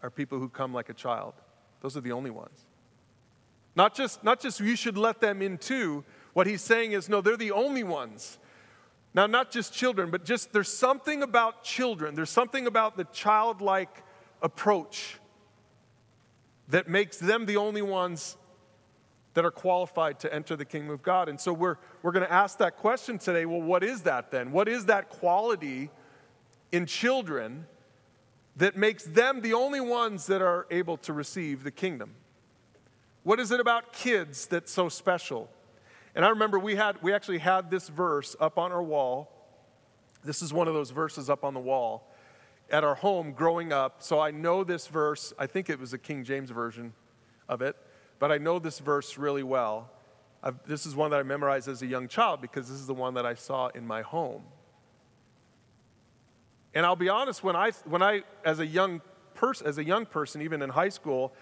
are 0.01 0.09
people 0.09 0.39
who 0.39 0.49
come 0.49 0.73
like 0.73 0.89
a 0.89 0.93
child. 0.93 1.35
Those 1.81 1.95
are 1.95 2.01
the 2.01 2.11
only 2.11 2.31
ones. 2.31 2.65
Not 3.75 3.93
just, 3.93 4.23
not 4.23 4.39
just 4.39 4.59
you 4.59 4.75
should 4.75 4.97
let 4.97 5.21
them 5.21 5.43
in 5.43 5.59
too. 5.59 6.03
What 6.33 6.47
he's 6.47 6.63
saying 6.63 6.93
is, 6.93 7.07
no, 7.07 7.21
they're 7.21 7.37
the 7.37 7.51
only 7.51 7.83
ones. 7.83 8.39
Now, 9.13 9.27
not 9.27 9.51
just 9.51 9.71
children, 9.71 10.09
but 10.09 10.25
just 10.25 10.51
there's 10.51 10.73
something 10.73 11.21
about 11.21 11.63
children, 11.63 12.15
there's 12.15 12.31
something 12.31 12.65
about 12.65 12.97
the 12.97 13.03
childlike 13.05 14.03
approach 14.41 15.19
that 16.69 16.89
makes 16.89 17.17
them 17.17 17.45
the 17.45 17.57
only 17.57 17.83
ones 17.83 18.37
that 19.35 19.45
are 19.45 19.51
qualified 19.51 20.19
to 20.21 20.33
enter 20.33 20.55
the 20.55 20.65
kingdom 20.65 20.89
of 20.89 21.03
God. 21.03 21.29
And 21.29 21.39
so 21.39 21.53
we're, 21.53 21.77
we're 22.01 22.11
going 22.11 22.25
to 22.25 22.33
ask 22.33 22.57
that 22.57 22.75
question 22.77 23.19
today 23.19 23.45
well, 23.45 23.61
what 23.61 23.83
is 23.83 24.01
that 24.01 24.31
then? 24.31 24.51
What 24.51 24.67
is 24.67 24.85
that 24.85 25.09
quality 25.09 25.91
in 26.71 26.85
children 26.85 27.65
that 28.55 28.75
makes 28.75 29.03
them 29.03 29.41
the 29.41 29.53
only 29.53 29.79
ones 29.79 30.25
that 30.27 30.41
are 30.41 30.65
able 30.71 30.97
to 30.97 31.13
receive 31.13 31.63
the 31.63 31.71
kingdom? 31.71 32.15
What 33.23 33.39
is 33.39 33.51
it 33.51 33.59
about 33.59 33.93
kids 33.93 34.47
that's 34.47 34.71
so 34.71 34.89
special? 34.89 35.49
And 36.15 36.25
I 36.25 36.29
remember 36.29 36.57
we 36.57 36.75
had 36.75 37.01
we 37.01 37.13
actually 37.13 37.37
had 37.39 37.69
this 37.69 37.89
verse 37.89 38.35
up 38.39 38.57
on 38.57 38.71
our 38.71 38.81
wall. 38.81 39.31
This 40.23 40.41
is 40.41 40.51
one 40.51 40.67
of 40.67 40.73
those 40.73 40.91
verses 40.91 41.29
up 41.29 41.43
on 41.43 41.53
the 41.53 41.59
wall 41.59 42.11
at 42.69 42.83
our 42.83 42.95
home 42.95 43.33
growing 43.33 43.71
up. 43.71 44.01
So 44.01 44.19
I 44.19 44.31
know 44.31 44.63
this 44.63 44.87
verse. 44.87 45.33
I 45.37 45.45
think 45.45 45.69
it 45.69 45.79
was 45.79 45.93
a 45.93 45.97
King 45.97 46.23
James 46.23 46.49
version 46.49 46.93
of 47.47 47.61
it, 47.61 47.75
but 48.19 48.31
I 48.31 48.37
know 48.37 48.59
this 48.59 48.79
verse 48.79 49.17
really 49.17 49.43
well. 49.43 49.91
I've, 50.43 50.55
this 50.65 50.85
is 50.85 50.95
one 50.95 51.11
that 51.11 51.19
I 51.19 51.23
memorized 51.23 51.67
as 51.67 51.81
a 51.81 51.87
young 51.87 52.07
child 52.07 52.41
because 52.41 52.69
this 52.69 52.79
is 52.79 52.87
the 52.87 52.93
one 52.93 53.13
that 53.15 53.25
I 53.25 53.33
saw 53.33 53.67
in 53.67 53.85
my 53.85 54.01
home. 54.01 54.43
And 56.77 56.85
I'll 56.85 56.95
be 56.95 57.09
honest, 57.09 57.43
when 57.43 57.55
I, 57.55 57.71
when 57.85 58.03
I 58.03 58.21
as, 58.45 58.59
a 58.59 58.65
young 58.65 59.01
pers- 59.33 59.63
as 59.63 59.79
a 59.79 59.83
young 59.83 60.05
person, 60.05 60.43
even 60.43 60.61
in 60.61 60.69
high 60.69 60.89
school, 60.89 61.33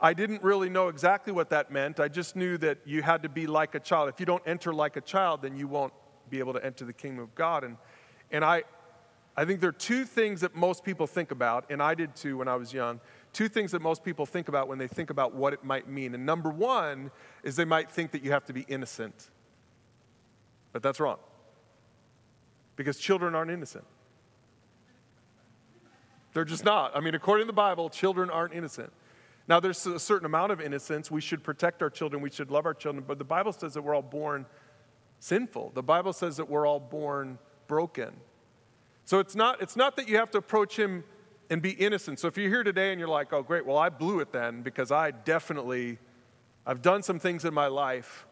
I 0.00 0.12
didn't 0.14 0.42
really 0.42 0.68
know 0.68 0.88
exactly 0.88 1.32
what 1.32 1.50
that 1.50 1.70
meant. 1.70 2.00
I 2.00 2.08
just 2.08 2.34
knew 2.34 2.58
that 2.58 2.78
you 2.84 3.00
had 3.00 3.22
to 3.22 3.28
be 3.28 3.46
like 3.46 3.76
a 3.76 3.78
child. 3.78 4.08
If 4.08 4.18
you 4.18 4.26
don't 4.26 4.42
enter 4.46 4.74
like 4.74 4.96
a 4.96 5.00
child, 5.00 5.42
then 5.42 5.56
you 5.56 5.68
won't 5.68 5.92
be 6.28 6.40
able 6.40 6.54
to 6.54 6.64
enter 6.66 6.84
the 6.84 6.92
kingdom 6.92 7.22
of 7.22 7.32
God. 7.36 7.62
And, 7.62 7.76
and 8.32 8.44
I, 8.44 8.64
I 9.36 9.44
think 9.44 9.60
there 9.60 9.68
are 9.68 9.72
two 9.72 10.04
things 10.04 10.40
that 10.40 10.56
most 10.56 10.82
people 10.82 11.06
think 11.06 11.30
about, 11.30 11.70
and 11.70 11.80
I 11.80 11.94
did 11.94 12.16
too 12.16 12.38
when 12.38 12.48
I 12.48 12.56
was 12.56 12.72
young. 12.72 12.98
Two 13.32 13.46
things 13.46 13.70
that 13.70 13.82
most 13.82 14.02
people 14.02 14.26
think 14.26 14.48
about 14.48 14.66
when 14.66 14.78
they 14.78 14.88
think 14.88 15.10
about 15.10 15.36
what 15.36 15.52
it 15.52 15.62
might 15.62 15.88
mean. 15.88 16.16
And 16.16 16.26
number 16.26 16.50
one 16.50 17.12
is 17.44 17.54
they 17.54 17.64
might 17.64 17.92
think 17.92 18.10
that 18.10 18.24
you 18.24 18.32
have 18.32 18.44
to 18.46 18.52
be 18.52 18.62
innocent. 18.62 19.30
But 20.72 20.82
that's 20.82 20.98
wrong. 20.98 21.18
Because 22.74 22.98
children 22.98 23.36
aren't 23.36 23.52
innocent. 23.52 23.84
They're 26.32 26.44
just 26.44 26.64
not. 26.64 26.96
I 26.96 27.00
mean, 27.00 27.14
according 27.14 27.46
to 27.46 27.48
the 27.48 27.52
Bible, 27.52 27.90
children 27.90 28.30
aren't 28.30 28.54
innocent. 28.54 28.92
Now, 29.48 29.58
there's 29.58 29.84
a 29.86 29.98
certain 29.98 30.26
amount 30.26 30.52
of 30.52 30.60
innocence. 30.60 31.10
We 31.10 31.20
should 31.20 31.42
protect 31.42 31.82
our 31.82 31.90
children. 31.90 32.22
We 32.22 32.30
should 32.30 32.50
love 32.50 32.66
our 32.66 32.74
children. 32.74 33.04
But 33.06 33.18
the 33.18 33.24
Bible 33.24 33.52
says 33.52 33.74
that 33.74 33.82
we're 33.82 33.96
all 33.96 34.02
born 34.02 34.46
sinful. 35.18 35.72
The 35.74 35.82
Bible 35.82 36.12
says 36.12 36.36
that 36.36 36.48
we're 36.48 36.66
all 36.66 36.80
born 36.80 37.38
broken. 37.66 38.12
So 39.04 39.18
it's 39.18 39.34
not, 39.34 39.60
it's 39.60 39.76
not 39.76 39.96
that 39.96 40.08
you 40.08 40.16
have 40.18 40.30
to 40.32 40.38
approach 40.38 40.78
him 40.78 41.02
and 41.50 41.60
be 41.60 41.70
innocent. 41.70 42.20
So 42.20 42.28
if 42.28 42.38
you're 42.38 42.48
here 42.48 42.62
today 42.62 42.92
and 42.92 43.00
you're 43.00 43.08
like, 43.08 43.32
oh, 43.32 43.42
great, 43.42 43.66
well, 43.66 43.76
I 43.76 43.88
blew 43.88 44.20
it 44.20 44.32
then 44.32 44.62
because 44.62 44.92
I 44.92 45.10
definitely, 45.10 45.98
I've 46.64 46.80
done 46.80 47.02
some 47.02 47.18
things 47.18 47.44
in 47.44 47.52
my 47.52 47.66
life 47.66 48.26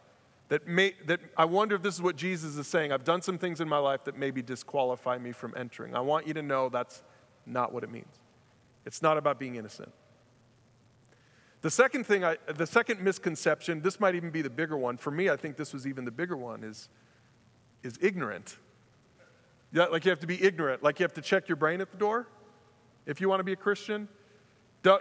that 0.49 0.69
may, 0.69 0.95
that 1.07 1.21
I 1.37 1.45
wonder 1.45 1.75
if 1.75 1.83
this 1.83 1.95
is 1.95 2.00
what 2.00 2.17
Jesus 2.17 2.57
is 2.57 2.67
saying. 2.69 2.93
I've 2.93 3.05
done 3.05 3.23
some 3.23 3.38
things 3.38 3.61
in 3.61 3.69
my 3.69 3.78
life 3.78 4.05
that 4.05 4.17
maybe 4.17 4.40
disqualify 4.40 5.19
me 5.19 5.33
from 5.33 5.52
entering. 5.57 5.97
I 5.97 6.00
want 6.00 6.28
you 6.28 6.35
to 6.35 6.43
know 6.43 6.69
that's 6.69 7.02
not 7.49 7.73
what 7.73 7.85
it 7.85 7.90
means. 7.90 8.14
It's 8.87 9.02
not 9.02 9.19
about 9.19 9.38
being 9.38 9.57
innocent. 9.57 9.93
The 11.61 11.71
second 11.71 12.05
thing, 12.05 12.25
I, 12.25 12.37
the 12.47 12.67
second 12.67 13.00
misconception, 13.00 13.83
this 13.83 13.99
might 13.99 14.14
even 14.14 14.31
be 14.31 14.43
the 14.43 14.50
bigger 14.50 14.76
one. 14.76 14.97
For 14.97 15.11
me, 15.11 15.28
I 15.28 15.37
think 15.37 15.57
this 15.57 15.73
was 15.73 15.87
even 15.87 16.05
the 16.05 16.11
bigger 16.11 16.37
one, 16.37 16.62
is, 16.62 16.88
is 17.83 17.99
ignorant. 18.00 18.57
Yeah, 19.73 19.87
like 19.87 20.05
you 20.05 20.11
have 20.11 20.21
to 20.21 20.26
be 20.26 20.43
ignorant. 20.43 20.83
Like 20.83 21.00
you 21.00 21.05
have 21.05 21.14
to 21.14 21.21
check 21.21 21.49
your 21.49 21.57
brain 21.57 21.81
at 21.81 21.90
the 21.90 21.99
door 21.99 22.28
if 23.07 23.21
you 23.21 23.28
want 23.28 23.40
to 23.40 23.45
be 23.45 23.52
a 23.52 23.57
Christian. 23.57 24.09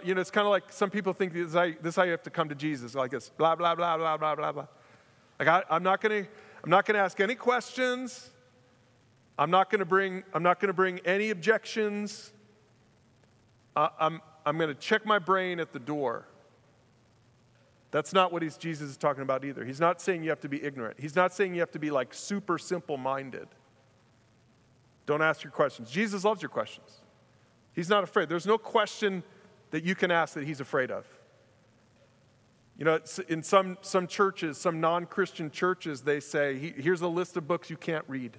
You 0.04 0.14
know, 0.14 0.20
it's 0.20 0.30
kind 0.30 0.46
of 0.46 0.50
like 0.50 0.70
some 0.70 0.90
people 0.90 1.12
think 1.12 1.32
this 1.32 1.48
is, 1.48 1.54
how, 1.54 1.66
this 1.80 1.92
is 1.92 1.96
how 1.96 2.02
you 2.02 2.10
have 2.10 2.24
to 2.24 2.30
come 2.30 2.48
to 2.48 2.54
Jesus, 2.54 2.94
like 2.94 3.12
this, 3.12 3.30
blah, 3.30 3.54
blah, 3.54 3.74
blah, 3.74 3.96
blah, 3.96 4.16
blah, 4.16 4.34
blah, 4.34 4.52
blah. 4.52 4.66
Like 5.38 5.48
I, 5.48 5.62
I'm 5.70 5.82
not 5.82 6.00
going 6.02 6.24
to, 6.24 6.30
I'm 6.64 6.70
not 6.70 6.84
going 6.84 6.96
to 6.96 7.00
ask 7.00 7.20
any 7.20 7.36
questions. 7.36 8.30
I'm 9.38 9.50
not 9.50 9.70
going 9.70 9.78
to 9.78 9.84
bring, 9.84 10.24
I'm 10.34 10.42
not 10.42 10.58
going 10.58 10.66
to 10.66 10.74
bring 10.74 10.98
any 11.06 11.30
objections. 11.30 12.32
Uh, 13.78 13.90
I'm, 14.00 14.20
I'm 14.44 14.58
going 14.58 14.74
to 14.74 14.74
check 14.74 15.06
my 15.06 15.20
brain 15.20 15.60
at 15.60 15.72
the 15.72 15.78
door. 15.78 16.26
That's 17.92 18.12
not 18.12 18.32
what 18.32 18.42
Jesus 18.58 18.90
is 18.90 18.96
talking 18.96 19.22
about 19.22 19.44
either. 19.44 19.64
He's 19.64 19.78
not 19.78 20.00
saying 20.00 20.24
you 20.24 20.30
have 20.30 20.40
to 20.40 20.48
be 20.48 20.60
ignorant. 20.64 20.98
He's 20.98 21.14
not 21.14 21.32
saying 21.32 21.54
you 21.54 21.60
have 21.60 21.70
to 21.70 21.78
be 21.78 21.92
like 21.92 22.12
super 22.12 22.58
simple 22.58 22.96
minded. 22.96 23.46
Don't 25.06 25.22
ask 25.22 25.44
your 25.44 25.52
questions. 25.52 25.92
Jesus 25.92 26.24
loves 26.24 26.42
your 26.42 26.48
questions. 26.48 27.02
He's 27.72 27.88
not 27.88 28.02
afraid. 28.02 28.28
There's 28.28 28.48
no 28.48 28.58
question 28.58 29.22
that 29.70 29.84
you 29.84 29.94
can 29.94 30.10
ask 30.10 30.34
that 30.34 30.42
he's 30.42 30.58
afraid 30.60 30.90
of. 30.90 31.06
You 32.78 32.84
know, 32.84 32.98
in 33.28 33.44
some, 33.44 33.78
some 33.82 34.08
churches, 34.08 34.58
some 34.58 34.80
non 34.80 35.06
Christian 35.06 35.52
churches, 35.52 36.02
they 36.02 36.18
say, 36.18 36.56
here's 36.76 37.02
a 37.02 37.08
list 37.08 37.36
of 37.36 37.46
books 37.46 37.70
you 37.70 37.76
can't 37.76 38.04
read. 38.08 38.38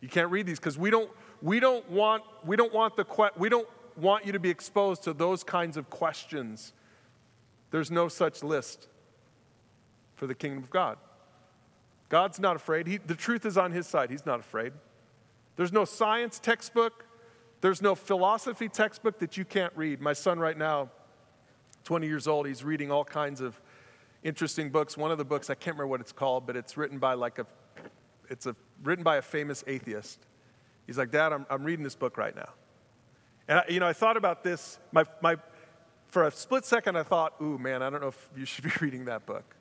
You 0.00 0.08
can't 0.08 0.30
read 0.30 0.46
these 0.46 0.60
because 0.60 0.78
we 0.78 0.90
don't, 0.90 1.10
we, 1.42 1.58
don't 1.58 1.90
want, 1.90 2.22
we, 2.44 2.54
don't 2.54 2.72
want 2.72 2.94
the, 2.94 3.04
we 3.36 3.48
don't 3.48 3.66
want 3.96 4.26
you 4.26 4.32
to 4.32 4.40
be 4.40 4.50
exposed 4.50 5.04
to 5.04 5.12
those 5.12 5.44
kinds 5.44 5.76
of 5.76 5.90
questions. 5.90 6.72
There's 7.70 7.90
no 7.90 8.08
such 8.08 8.42
list 8.42 8.88
for 10.16 10.26
the 10.26 10.34
kingdom 10.34 10.62
of 10.62 10.70
God. 10.70 10.98
God's 12.08 12.38
not 12.38 12.56
afraid. 12.56 12.86
He, 12.86 12.98
the 12.98 13.14
truth 13.14 13.44
is 13.44 13.58
on 13.58 13.72
his 13.72 13.86
side. 13.86 14.10
He's 14.10 14.26
not 14.26 14.40
afraid. 14.40 14.72
There's 15.56 15.72
no 15.72 15.84
science 15.84 16.38
textbook, 16.38 17.04
there's 17.60 17.80
no 17.80 17.94
philosophy 17.94 18.68
textbook 18.68 19.18
that 19.20 19.36
you 19.36 19.44
can't 19.44 19.72
read. 19.74 20.00
My 20.00 20.12
son, 20.12 20.38
right 20.38 20.56
now, 20.56 20.90
20 21.84 22.06
years 22.06 22.26
old, 22.26 22.46
he's 22.46 22.62
reading 22.62 22.90
all 22.90 23.04
kinds 23.04 23.40
of 23.40 23.60
interesting 24.22 24.70
books. 24.70 24.96
One 24.96 25.10
of 25.10 25.18
the 25.18 25.24
books, 25.24 25.48
I 25.48 25.54
can't 25.54 25.76
remember 25.76 25.86
what 25.86 26.00
it's 26.00 26.12
called, 26.12 26.46
but 26.46 26.56
it's 26.56 26.76
written 26.76 26.98
by 26.98 27.14
like 27.14 27.38
a, 27.38 27.46
it's 28.28 28.46
a, 28.46 28.56
written 28.82 29.04
by 29.04 29.16
a 29.16 29.22
famous 29.22 29.64
atheist. 29.66 30.18
He's 30.86 30.98
like, 30.98 31.10
Dad, 31.10 31.32
I'm, 31.32 31.46
I'm 31.48 31.64
reading 31.64 31.84
this 31.84 31.94
book 31.94 32.18
right 32.18 32.34
now. 32.34 32.50
And, 33.48 33.58
I, 33.58 33.64
you 33.68 33.80
know, 33.80 33.86
I 33.86 33.92
thought 33.92 34.16
about 34.16 34.42
this. 34.42 34.78
My, 34.92 35.04
my, 35.20 35.36
for 36.06 36.26
a 36.26 36.30
split 36.30 36.64
second, 36.64 36.96
I 36.96 37.02
thought, 37.02 37.34
ooh, 37.42 37.58
man, 37.58 37.82
I 37.82 37.90
don't 37.90 38.00
know 38.00 38.08
if 38.08 38.30
you 38.36 38.44
should 38.44 38.64
be 38.64 38.72
reading 38.80 39.06
that 39.06 39.26
book. 39.26 39.56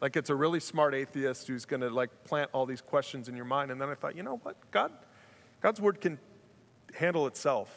Like 0.00 0.16
it's 0.16 0.30
a 0.30 0.34
really 0.34 0.60
smart 0.60 0.94
atheist 0.94 1.46
who's 1.48 1.64
going 1.64 1.80
to 1.80 1.88
like 1.88 2.24
plant 2.24 2.50
all 2.52 2.66
these 2.66 2.80
questions 2.80 3.28
in 3.28 3.36
your 3.36 3.44
mind. 3.46 3.70
And 3.70 3.80
then 3.80 3.88
I 3.88 3.94
thought, 3.94 4.16
you 4.16 4.22
know 4.22 4.36
what? 4.42 4.56
God, 4.70 4.92
God's 5.62 5.80
word 5.80 6.00
can 6.00 6.18
handle 6.94 7.26
itself. 7.26 7.74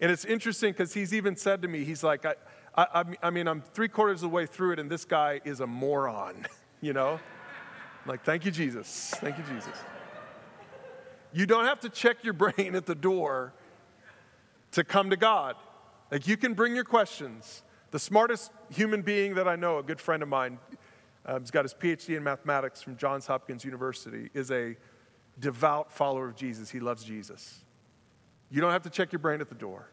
And 0.00 0.10
it's 0.10 0.24
interesting 0.24 0.72
because 0.72 0.92
he's 0.92 1.14
even 1.14 1.36
said 1.36 1.62
to 1.62 1.68
me, 1.68 1.84
he's 1.84 2.02
like, 2.02 2.26
I, 2.26 2.34
I, 2.76 3.04
I 3.22 3.30
mean, 3.30 3.48
I'm 3.48 3.62
three 3.62 3.88
quarters 3.88 4.22
of 4.22 4.30
the 4.30 4.34
way 4.34 4.46
through 4.46 4.72
it, 4.72 4.78
and 4.78 4.90
this 4.90 5.04
guy 5.04 5.40
is 5.44 5.60
a 5.60 5.66
moron, 5.66 6.46
you 6.80 6.92
know? 6.92 7.12
I'm 7.12 8.08
like, 8.08 8.24
thank 8.24 8.44
you, 8.44 8.50
Jesus. 8.50 9.14
Thank 9.16 9.38
you, 9.38 9.44
Jesus. 9.44 9.72
You 11.34 11.46
don't 11.46 11.64
have 11.64 11.80
to 11.80 11.88
check 11.88 12.22
your 12.22 12.32
brain 12.34 12.74
at 12.74 12.86
the 12.86 12.94
door 12.94 13.52
to 14.72 14.84
come 14.84 15.10
to 15.10 15.16
God. 15.16 15.56
Like, 16.10 16.26
you 16.26 16.36
can 16.36 16.54
bring 16.54 16.74
your 16.74 16.84
questions. 16.84 17.62
The 17.90 17.98
smartest 17.98 18.50
human 18.70 19.02
being 19.02 19.34
that 19.34 19.48
I 19.48 19.56
know, 19.56 19.78
a 19.78 19.82
good 19.82 20.00
friend 20.00 20.22
of 20.22 20.28
mine, 20.28 20.58
um, 21.26 21.40
he's 21.40 21.50
got 21.50 21.64
his 21.64 21.74
PhD 21.74 22.16
in 22.16 22.22
mathematics 22.22 22.82
from 22.82 22.96
Johns 22.96 23.26
Hopkins 23.26 23.64
University, 23.64 24.30
is 24.34 24.50
a 24.50 24.76
devout 25.40 25.90
follower 25.92 26.28
of 26.28 26.36
Jesus. 26.36 26.70
He 26.70 26.80
loves 26.80 27.04
Jesus. 27.04 27.64
You 28.50 28.60
don't 28.60 28.72
have 28.72 28.82
to 28.82 28.90
check 28.90 29.10
your 29.12 29.18
brain 29.18 29.40
at 29.40 29.48
the 29.48 29.54
door. 29.54 29.88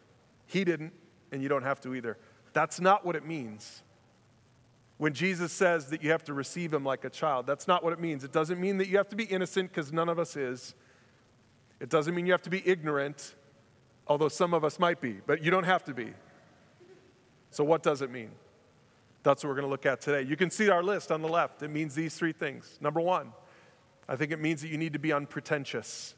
He 0.45 0.63
didn't, 0.63 0.93
and 1.31 1.41
you 1.41 1.49
don't 1.49 1.63
have 1.63 1.79
to 1.81 1.95
either. 1.95 2.17
That's 2.53 2.79
not 2.79 3.05
what 3.05 3.15
it 3.15 3.25
means. 3.25 3.81
When 4.97 5.13
Jesus 5.13 5.51
says 5.51 5.87
that 5.87 6.03
you 6.03 6.11
have 6.11 6.23
to 6.25 6.33
receive 6.33 6.73
him 6.73 6.83
like 6.83 7.05
a 7.05 7.09
child, 7.09 7.47
that's 7.47 7.67
not 7.67 7.83
what 7.83 7.93
it 7.93 7.99
means. 7.99 8.23
It 8.23 8.31
doesn't 8.31 8.59
mean 8.59 8.77
that 8.77 8.87
you 8.87 8.97
have 8.97 9.09
to 9.09 9.15
be 9.15 9.23
innocent, 9.23 9.69
because 9.69 9.91
none 9.91 10.09
of 10.09 10.19
us 10.19 10.35
is. 10.35 10.75
It 11.81 11.89
doesn't 11.89 12.13
mean 12.13 12.27
you 12.27 12.31
have 12.31 12.43
to 12.43 12.49
be 12.51 12.65
ignorant, 12.65 13.33
although 14.07 14.29
some 14.29 14.53
of 14.53 14.63
us 14.63 14.77
might 14.77 15.01
be, 15.01 15.19
but 15.25 15.43
you 15.43 15.49
don't 15.49 15.63
have 15.63 15.83
to 15.85 15.93
be. 15.95 16.13
So, 17.49 17.63
what 17.63 17.81
does 17.81 18.03
it 18.03 18.11
mean? 18.11 18.29
That's 19.23 19.43
what 19.43 19.49
we're 19.49 19.55
going 19.55 19.65
to 19.65 19.71
look 19.71 19.87
at 19.87 19.99
today. 19.99 20.21
You 20.21 20.37
can 20.37 20.51
see 20.51 20.69
our 20.69 20.83
list 20.83 21.11
on 21.11 21.21
the 21.21 21.27
left. 21.27 21.61
It 21.63 21.69
means 21.69 21.95
these 21.95 22.15
three 22.15 22.31
things. 22.31 22.77
Number 22.81 23.01
one, 23.01 23.33
I 24.07 24.15
think 24.15 24.31
it 24.31 24.39
means 24.39 24.61
that 24.61 24.69
you 24.69 24.77
need 24.77 24.93
to 24.93 24.99
be 24.99 25.11
unpretentious. 25.11 26.13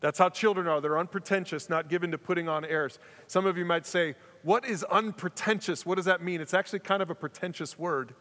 That's 0.00 0.18
how 0.18 0.28
children 0.28 0.66
are. 0.66 0.80
They're 0.80 0.98
unpretentious, 0.98 1.68
not 1.68 1.88
given 1.88 2.10
to 2.10 2.18
putting 2.18 2.48
on 2.48 2.64
airs. 2.64 2.98
Some 3.28 3.46
of 3.46 3.56
you 3.56 3.64
might 3.64 3.86
say, 3.86 4.16
What 4.42 4.64
is 4.64 4.82
unpretentious? 4.84 5.86
What 5.86 5.94
does 5.94 6.06
that 6.06 6.22
mean? 6.22 6.40
It's 6.40 6.54
actually 6.54 6.80
kind 6.80 7.02
of 7.02 7.10
a 7.10 7.14
pretentious 7.14 7.78
word. 7.78 8.14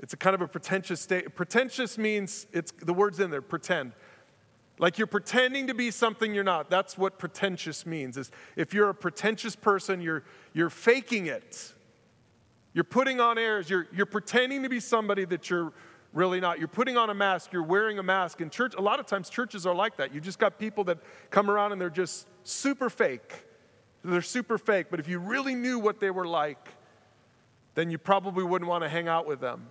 It's 0.00 0.12
a 0.12 0.18
kind 0.18 0.34
of 0.34 0.42
a 0.42 0.48
pretentious 0.48 1.00
state. 1.00 1.34
Pretentious 1.34 1.96
means 1.96 2.46
it's 2.52 2.72
the 2.72 2.92
word's 2.92 3.20
in 3.20 3.30
there, 3.30 3.40
pretend. 3.40 3.92
Like 4.78 4.98
you're 4.98 5.06
pretending 5.06 5.68
to 5.68 5.74
be 5.74 5.90
something 5.90 6.34
you're 6.34 6.44
not. 6.44 6.68
That's 6.68 6.98
what 6.98 7.18
pretentious 7.18 7.86
means. 7.86 8.16
Is 8.16 8.30
if 8.56 8.74
you're 8.74 8.90
a 8.90 8.94
pretentious 8.94 9.54
person, 9.54 10.00
you're, 10.00 10.24
you're 10.52 10.70
faking 10.70 11.26
it. 11.26 11.72
You're 12.72 12.84
putting 12.84 13.20
on 13.20 13.38
airs. 13.38 13.70
You're, 13.70 13.86
you're 13.94 14.06
pretending 14.06 14.64
to 14.64 14.68
be 14.68 14.80
somebody 14.80 15.24
that 15.26 15.48
you're 15.48 15.72
really 16.12 16.40
not. 16.40 16.58
You're 16.58 16.68
putting 16.68 16.96
on 16.96 17.10
a 17.10 17.14
mask. 17.14 17.52
You're 17.52 17.62
wearing 17.62 17.98
a 17.98 18.02
mask. 18.02 18.40
In 18.40 18.50
church, 18.50 18.74
a 18.74 18.80
lot 18.80 18.98
of 18.98 19.06
times 19.06 19.30
churches 19.30 19.64
are 19.64 19.74
like 19.74 19.96
that. 19.98 20.12
You 20.12 20.20
just 20.20 20.40
got 20.40 20.58
people 20.58 20.82
that 20.84 20.98
come 21.30 21.50
around 21.50 21.72
and 21.72 21.80
they're 21.80 21.90
just 21.90 22.26
super 22.42 22.90
fake. 22.90 23.44
They're 24.02 24.22
super 24.22 24.58
fake. 24.58 24.86
But 24.90 24.98
if 24.98 25.08
you 25.08 25.18
really 25.18 25.54
knew 25.54 25.78
what 25.78 26.00
they 26.00 26.10
were 26.10 26.26
like, 26.26 26.68
then 27.74 27.90
you 27.90 27.98
probably 27.98 28.44
wouldn't 28.44 28.68
want 28.68 28.82
to 28.82 28.88
hang 28.88 29.08
out 29.08 29.26
with 29.26 29.40
them. 29.40 29.68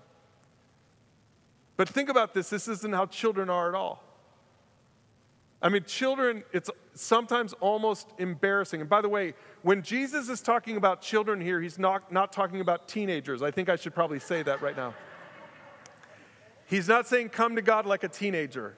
But 1.75 1.89
think 1.89 2.09
about 2.09 2.33
this 2.33 2.49
this 2.49 2.67
isn't 2.67 2.93
how 2.93 3.05
children 3.05 3.49
are 3.49 3.69
at 3.69 3.75
all. 3.75 4.02
I 5.63 5.69
mean, 5.69 5.85
children, 5.85 6.43
it's 6.51 6.69
sometimes 6.93 7.53
almost 7.61 8.09
embarrassing. 8.19 8.81
And 8.81 8.89
by 8.89 9.01
the 9.01 9.07
way, 9.07 9.33
when 9.61 9.81
Jesus 9.81 10.27
is 10.27 10.41
talking 10.41 10.75
about 10.75 11.01
children 11.01 11.39
here, 11.39 11.61
he's 11.61 11.79
not, 11.79 12.11
not 12.11 12.33
talking 12.33 12.59
about 12.59 12.89
teenagers. 12.89 13.41
I 13.41 13.49
think 13.49 13.69
I 13.69 13.77
should 13.77 13.95
probably 13.95 14.19
say 14.19 14.43
that 14.43 14.61
right 14.61 14.75
now. 14.75 14.93
He's 16.65 16.89
not 16.89 17.07
saying 17.07 17.29
come 17.29 17.55
to 17.55 17.61
God 17.61 17.85
like 17.85 18.03
a 18.03 18.09
teenager. 18.09 18.75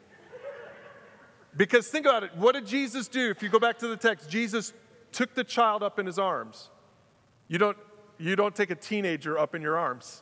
Because 1.58 1.88
think 1.88 2.06
about 2.06 2.24
it. 2.24 2.36
What 2.36 2.54
did 2.54 2.68
Jesus 2.68 3.08
do? 3.08 3.32
If 3.32 3.42
you 3.42 3.50
go 3.50 3.60
back 3.60 3.80
to 3.80 3.88
the 3.88 3.98
text, 3.98 4.30
Jesus 4.30 4.72
took 5.12 5.34
the 5.34 5.44
child 5.44 5.82
up 5.82 5.98
in 5.98 6.06
his 6.06 6.20
arms. 6.20 6.70
You 7.48 7.58
don't, 7.58 7.78
you 8.20 8.36
don't 8.36 8.54
take 8.54 8.70
a 8.70 8.76
teenager 8.76 9.40
up 9.40 9.56
in 9.56 9.62
your 9.64 9.78
arms. 9.78 10.22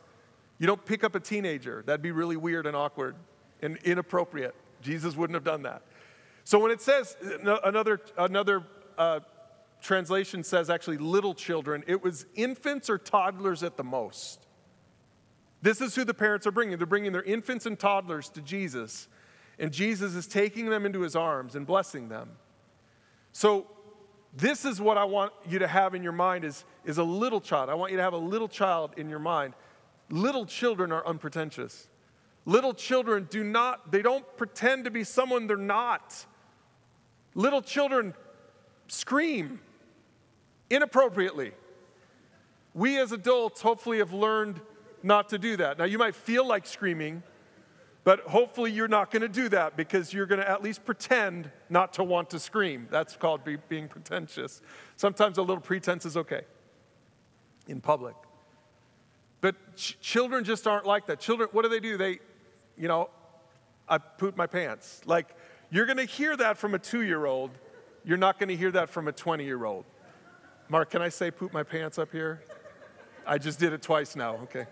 You 0.58 0.66
don't 0.66 0.84
pick 0.84 1.04
up 1.04 1.14
a 1.14 1.20
teenager. 1.20 1.82
That'd 1.84 2.00
be 2.00 2.12
really 2.12 2.36
weird 2.36 2.66
and 2.66 2.74
awkward 2.74 3.16
and 3.60 3.76
inappropriate. 3.84 4.54
Jesus 4.80 5.14
wouldn't 5.14 5.34
have 5.34 5.44
done 5.44 5.62
that. 5.62 5.82
So 6.44 6.58
when 6.58 6.70
it 6.70 6.80
says, 6.80 7.16
another, 7.64 8.00
another 8.18 8.64
uh, 8.98 9.20
translation 9.80 10.44
says 10.44 10.68
actually 10.68 10.98
little 10.98 11.34
children, 11.34 11.82
it 11.86 12.02
was 12.02 12.26
infants 12.34 12.90
or 12.90 12.98
toddlers 12.98 13.62
at 13.62 13.76
the 13.76 13.84
most. 13.84 14.46
This 15.62 15.80
is 15.80 15.94
who 15.94 16.04
the 16.04 16.14
parents 16.14 16.46
are 16.46 16.52
bringing. 16.52 16.76
They're 16.76 16.86
bringing 16.86 17.12
their 17.12 17.22
infants 17.22 17.64
and 17.64 17.78
toddlers 17.78 18.28
to 18.30 18.42
Jesus, 18.42 19.08
and 19.58 19.72
Jesus 19.72 20.14
is 20.14 20.26
taking 20.26 20.68
them 20.68 20.84
into 20.84 21.00
his 21.00 21.16
arms 21.16 21.56
and 21.56 21.66
blessing 21.66 22.08
them. 22.10 22.30
So 23.32 23.66
this 24.36 24.66
is 24.66 24.80
what 24.80 24.98
I 24.98 25.04
want 25.04 25.32
you 25.48 25.60
to 25.60 25.66
have 25.66 25.94
in 25.94 26.02
your 26.02 26.12
mind 26.12 26.44
is, 26.44 26.64
is 26.84 26.98
a 26.98 27.04
little 27.04 27.40
child. 27.40 27.70
I 27.70 27.74
want 27.74 27.92
you 27.92 27.96
to 27.96 28.02
have 28.02 28.12
a 28.12 28.18
little 28.18 28.48
child 28.48 28.92
in 28.98 29.08
your 29.08 29.18
mind. 29.18 29.54
Little 30.10 30.44
children 30.44 30.92
are 30.92 31.06
unpretentious. 31.06 31.88
Little 32.44 32.74
children 32.74 33.26
do 33.30 33.42
not, 33.42 33.90
they 33.90 34.02
don't 34.02 34.24
pretend 34.36 34.84
to 34.84 34.90
be 34.90 35.04
someone 35.04 35.46
they're 35.46 35.56
not. 35.56 36.26
Little 37.34 37.62
children 37.62 38.14
scream 38.88 39.60
inappropriately. 40.70 41.52
We 42.74 42.98
as 42.98 43.12
adults 43.12 43.60
hopefully 43.60 43.98
have 43.98 44.12
learned 44.12 44.60
not 45.02 45.28
to 45.30 45.38
do 45.38 45.56
that. 45.58 45.78
Now, 45.78 45.84
you 45.84 45.98
might 45.98 46.14
feel 46.14 46.46
like 46.46 46.66
screaming, 46.66 47.22
but 48.04 48.20
hopefully 48.20 48.72
you're 48.72 48.88
not 48.88 49.10
going 49.10 49.22
to 49.22 49.28
do 49.28 49.48
that 49.50 49.76
because 49.76 50.12
you're 50.12 50.26
going 50.26 50.40
to 50.40 50.48
at 50.48 50.62
least 50.62 50.84
pretend 50.84 51.50
not 51.68 51.92
to 51.94 52.04
want 52.04 52.30
to 52.30 52.38
scream. 52.38 52.88
That's 52.90 53.16
called 53.16 53.44
be, 53.44 53.56
being 53.68 53.88
pretentious. 53.88 54.62
Sometimes 54.96 55.38
a 55.38 55.42
little 55.42 55.60
pretense 55.60 56.04
is 56.04 56.16
okay 56.16 56.42
in 57.68 57.80
public. 57.80 58.14
But 59.40 59.76
ch- 59.76 59.98
children 60.00 60.44
just 60.44 60.66
aren't 60.66 60.86
like 60.86 61.06
that. 61.06 61.20
Children, 61.20 61.50
what 61.52 61.62
do 61.62 61.68
they 61.68 61.80
do? 61.80 61.96
They, 61.96 62.18
you 62.76 62.88
know, 62.88 63.10
I 63.88 63.98
poop 63.98 64.36
my 64.36 64.46
pants. 64.46 65.02
Like, 65.04 65.36
you're 65.74 65.86
going 65.86 65.96
to 65.96 66.04
hear 66.04 66.36
that 66.36 66.56
from 66.56 66.76
a 66.76 66.78
two 66.78 67.02
year 67.02 67.26
old. 67.26 67.50
You're 68.04 68.16
not 68.16 68.38
going 68.38 68.48
to 68.48 68.54
hear 68.56 68.70
that 68.70 68.88
from 68.90 69.08
a 69.08 69.12
20 69.12 69.44
year 69.44 69.64
old. 69.64 69.84
Mark, 70.68 70.90
can 70.90 71.02
I 71.02 71.08
say 71.08 71.32
poop 71.32 71.52
my 71.52 71.64
pants 71.64 71.98
up 71.98 72.12
here? 72.12 72.42
I 73.26 73.38
just 73.38 73.58
did 73.58 73.72
it 73.72 73.82
twice 73.82 74.14
now, 74.14 74.36
okay. 74.44 74.66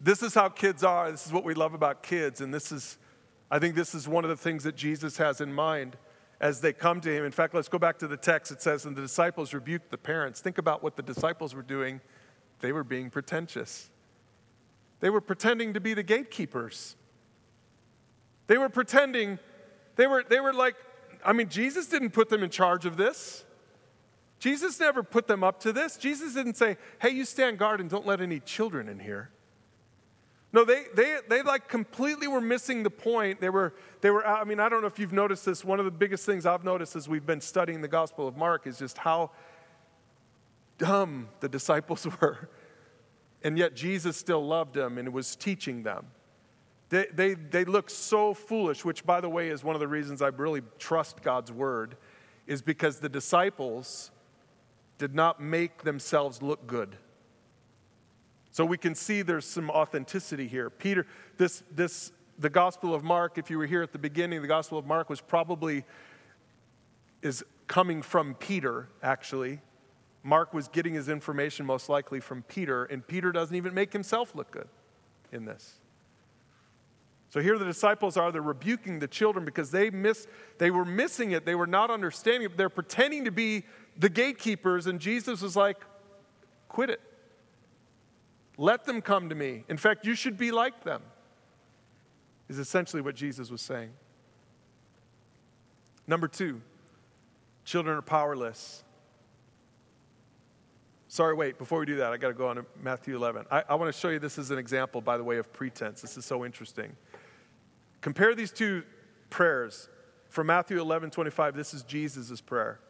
This 0.00 0.24
is 0.24 0.34
how 0.34 0.48
kids 0.48 0.82
are. 0.82 1.12
This 1.12 1.24
is 1.24 1.32
what 1.32 1.44
we 1.44 1.54
love 1.54 1.72
about 1.72 2.02
kids. 2.02 2.40
And 2.40 2.52
this 2.52 2.72
is, 2.72 2.98
I 3.48 3.60
think 3.60 3.76
this 3.76 3.94
is 3.94 4.08
one 4.08 4.24
of 4.24 4.30
the 4.30 4.36
things 4.36 4.64
that 4.64 4.74
Jesus 4.74 5.16
has 5.18 5.40
in 5.40 5.52
mind 5.52 5.96
as 6.40 6.60
they 6.60 6.72
come 6.72 7.00
to 7.02 7.16
him. 7.16 7.24
In 7.24 7.30
fact, 7.30 7.54
let's 7.54 7.68
go 7.68 7.78
back 7.78 7.96
to 8.00 8.08
the 8.08 8.16
text. 8.16 8.50
It 8.50 8.60
says, 8.60 8.86
And 8.86 8.96
the 8.96 9.02
disciples 9.02 9.54
rebuked 9.54 9.92
the 9.92 9.98
parents. 9.98 10.40
Think 10.40 10.58
about 10.58 10.82
what 10.82 10.96
the 10.96 11.02
disciples 11.02 11.54
were 11.54 11.62
doing. 11.62 12.00
They 12.58 12.72
were 12.72 12.82
being 12.82 13.08
pretentious, 13.08 13.88
they 14.98 15.10
were 15.10 15.20
pretending 15.20 15.74
to 15.74 15.80
be 15.80 15.94
the 15.94 16.02
gatekeepers. 16.02 16.96
They 18.46 18.58
were 18.58 18.68
pretending, 18.68 19.38
they 19.96 20.06
were, 20.06 20.24
they 20.28 20.40
were 20.40 20.52
like, 20.52 20.76
I 21.24 21.32
mean, 21.32 21.48
Jesus 21.48 21.86
didn't 21.86 22.10
put 22.10 22.28
them 22.28 22.42
in 22.42 22.50
charge 22.50 22.86
of 22.86 22.96
this. 22.96 23.44
Jesus 24.38 24.80
never 24.80 25.02
put 25.02 25.28
them 25.28 25.44
up 25.44 25.60
to 25.60 25.72
this. 25.72 25.96
Jesus 25.96 26.34
didn't 26.34 26.56
say, 26.56 26.76
hey, 27.00 27.10
you 27.10 27.24
stand 27.24 27.58
guard 27.58 27.80
and 27.80 27.88
don't 27.88 28.06
let 28.06 28.20
any 28.20 28.40
children 28.40 28.88
in 28.88 28.98
here. 28.98 29.30
No, 30.52 30.64
they, 30.64 30.84
they, 30.94 31.18
they 31.28 31.42
like 31.42 31.68
completely 31.68 32.26
were 32.26 32.40
missing 32.40 32.82
the 32.82 32.90
point. 32.90 33.40
They 33.40 33.48
were, 33.48 33.72
they 34.00 34.10
were, 34.10 34.26
I 34.26 34.44
mean, 34.44 34.60
I 34.60 34.68
don't 34.68 34.80
know 34.80 34.88
if 34.88 34.98
you've 34.98 35.12
noticed 35.12 35.46
this. 35.46 35.64
One 35.64 35.78
of 35.78 35.84
the 35.84 35.92
biggest 35.92 36.26
things 36.26 36.44
I've 36.44 36.64
noticed 36.64 36.96
as 36.96 37.08
we've 37.08 37.24
been 37.24 37.40
studying 37.40 37.80
the 37.80 37.88
Gospel 37.88 38.26
of 38.26 38.36
Mark 38.36 38.66
is 38.66 38.78
just 38.78 38.98
how, 38.98 39.30
dumb 40.82 41.28
the 41.40 41.48
disciples 41.48 42.06
were. 42.20 42.50
And 43.44 43.56
yet 43.56 43.74
Jesus 43.74 44.16
still 44.16 44.44
loved 44.44 44.74
them 44.74 44.98
and 44.98 45.12
was 45.12 45.36
teaching 45.36 45.82
them. 45.82 46.06
They, 46.92 47.06
they, 47.10 47.32
they 47.32 47.64
look 47.64 47.88
so 47.88 48.34
foolish, 48.34 48.84
which, 48.84 49.06
by 49.06 49.22
the 49.22 49.28
way, 49.30 49.48
is 49.48 49.64
one 49.64 49.74
of 49.74 49.80
the 49.80 49.88
reasons 49.88 50.20
I 50.20 50.26
really 50.26 50.60
trust 50.78 51.22
God's 51.22 51.50
word, 51.50 51.96
is 52.46 52.60
because 52.60 52.98
the 52.98 53.08
disciples 53.08 54.10
did 54.98 55.14
not 55.14 55.40
make 55.40 55.84
themselves 55.84 56.42
look 56.42 56.66
good. 56.66 56.96
So 58.50 58.66
we 58.66 58.76
can 58.76 58.94
see 58.94 59.22
there's 59.22 59.46
some 59.46 59.70
authenticity 59.70 60.46
here. 60.46 60.68
Peter, 60.68 61.06
this, 61.38 61.62
this, 61.74 62.12
the 62.38 62.50
Gospel 62.50 62.94
of 62.94 63.02
Mark, 63.02 63.38
if 63.38 63.48
you 63.48 63.56
were 63.56 63.64
here 63.64 63.82
at 63.82 63.92
the 63.92 63.98
beginning, 63.98 64.42
the 64.42 64.48
Gospel 64.48 64.76
of 64.76 64.84
Mark 64.84 65.08
was 65.08 65.22
probably 65.22 65.86
is 67.22 67.42
coming 67.68 68.02
from 68.02 68.34
Peter, 68.34 68.90
actually. 69.02 69.62
Mark 70.22 70.52
was 70.52 70.68
getting 70.68 70.92
his 70.92 71.08
information 71.08 71.64
most 71.64 71.88
likely 71.88 72.20
from 72.20 72.42
Peter, 72.42 72.84
and 72.84 73.06
Peter 73.06 73.32
doesn't 73.32 73.56
even 73.56 73.72
make 73.72 73.94
himself 73.94 74.34
look 74.34 74.50
good 74.50 74.68
in 75.32 75.46
this. 75.46 75.78
So 77.32 77.40
here 77.40 77.56
the 77.56 77.64
disciples 77.64 78.18
are, 78.18 78.30
they're 78.30 78.42
rebuking 78.42 78.98
the 78.98 79.08
children 79.08 79.46
because 79.46 79.70
they 79.70 79.88
miss, 79.88 80.26
they 80.58 80.70
were 80.70 80.84
missing 80.84 81.30
it. 81.30 81.46
They 81.46 81.54
were 81.54 81.66
not 81.66 81.90
understanding 81.90 82.50
it. 82.50 82.58
They're 82.58 82.68
pretending 82.68 83.24
to 83.24 83.30
be 83.30 83.64
the 83.96 84.10
gatekeepers, 84.10 84.86
and 84.86 85.00
Jesus 85.00 85.40
was 85.40 85.56
like, 85.56 85.78
quit 86.68 86.90
it. 86.90 87.00
Let 88.58 88.84
them 88.84 89.00
come 89.00 89.30
to 89.30 89.34
me. 89.34 89.64
In 89.70 89.78
fact, 89.78 90.04
you 90.04 90.14
should 90.14 90.36
be 90.36 90.50
like 90.50 90.84
them, 90.84 91.00
is 92.50 92.58
essentially 92.58 93.00
what 93.00 93.14
Jesus 93.14 93.50
was 93.50 93.62
saying. 93.62 93.92
Number 96.06 96.28
two, 96.28 96.60
children 97.64 97.96
are 97.96 98.02
powerless. 98.02 98.84
Sorry, 101.08 101.32
wait, 101.32 101.56
before 101.56 101.80
we 101.80 101.86
do 101.86 101.96
that, 101.96 102.12
I 102.12 102.18
got 102.18 102.28
to 102.28 102.34
go 102.34 102.48
on 102.48 102.56
to 102.56 102.66
Matthew 102.82 103.16
11. 103.16 103.46
I, 103.50 103.64
I 103.70 103.74
want 103.76 103.90
to 103.90 103.98
show 103.98 104.10
you 104.10 104.18
this 104.18 104.38
as 104.38 104.50
an 104.50 104.58
example, 104.58 105.00
by 105.00 105.16
the 105.16 105.24
way, 105.24 105.38
of 105.38 105.50
pretense. 105.50 106.02
This 106.02 106.18
is 106.18 106.26
so 106.26 106.44
interesting. 106.44 106.94
Compare 108.02 108.34
these 108.34 108.50
two 108.50 108.82
prayers. 109.30 109.88
From 110.28 110.48
Matthew 110.48 110.80
11, 110.80 111.10
25, 111.10 111.56
this 111.56 111.72
is 111.72 111.82
Jesus' 111.82 112.40
prayer. 112.40 112.80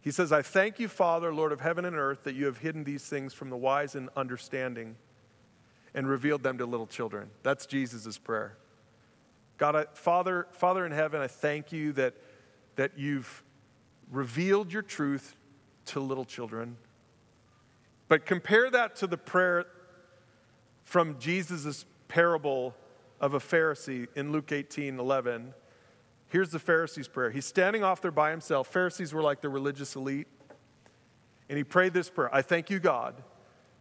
He 0.00 0.10
says, 0.10 0.32
I 0.32 0.42
thank 0.42 0.78
you, 0.78 0.86
Father, 0.86 1.32
Lord 1.32 1.50
of 1.50 1.60
heaven 1.60 1.84
and 1.84 1.96
earth, 1.96 2.24
that 2.24 2.34
you 2.34 2.44
have 2.44 2.58
hidden 2.58 2.84
these 2.84 3.04
things 3.04 3.32
from 3.32 3.48
the 3.48 3.56
wise 3.56 3.94
and 3.94 4.10
understanding 4.16 4.96
and 5.94 6.08
revealed 6.08 6.42
them 6.42 6.58
to 6.58 6.66
little 6.66 6.86
children. 6.86 7.30
That's 7.42 7.64
Jesus' 7.64 8.18
prayer. 8.18 8.56
God, 9.56 9.76
I, 9.76 9.84
Father, 9.94 10.46
Father 10.52 10.84
in 10.84 10.92
heaven, 10.92 11.22
I 11.22 11.28
thank 11.28 11.72
you 11.72 11.92
that, 11.92 12.14
that 12.76 12.98
you've 12.98 13.42
revealed 14.10 14.72
your 14.72 14.82
truth 14.82 15.36
to 15.86 16.00
little 16.00 16.24
children. 16.24 16.76
But 18.08 18.26
compare 18.26 18.70
that 18.70 18.96
to 18.96 19.06
the 19.06 19.16
prayer 19.16 19.64
from 20.82 21.18
Jesus' 21.18 21.86
parable 22.08 22.74
of 23.24 23.32
a 23.32 23.40
Pharisee 23.40 24.06
in 24.16 24.32
Luke 24.32 24.52
18 24.52 25.00
11. 25.00 25.54
Here's 26.28 26.50
the 26.50 26.58
Pharisee's 26.58 27.08
prayer. 27.08 27.30
He's 27.30 27.46
standing 27.46 27.82
off 27.82 28.02
there 28.02 28.10
by 28.10 28.30
himself. 28.30 28.68
Pharisees 28.68 29.14
were 29.14 29.22
like 29.22 29.40
the 29.40 29.48
religious 29.48 29.96
elite. 29.96 30.26
And 31.48 31.56
he 31.56 31.64
prayed 31.64 31.94
this 31.94 32.10
prayer 32.10 32.28
I 32.34 32.42
thank 32.42 32.68
you, 32.68 32.78
God, 32.78 33.14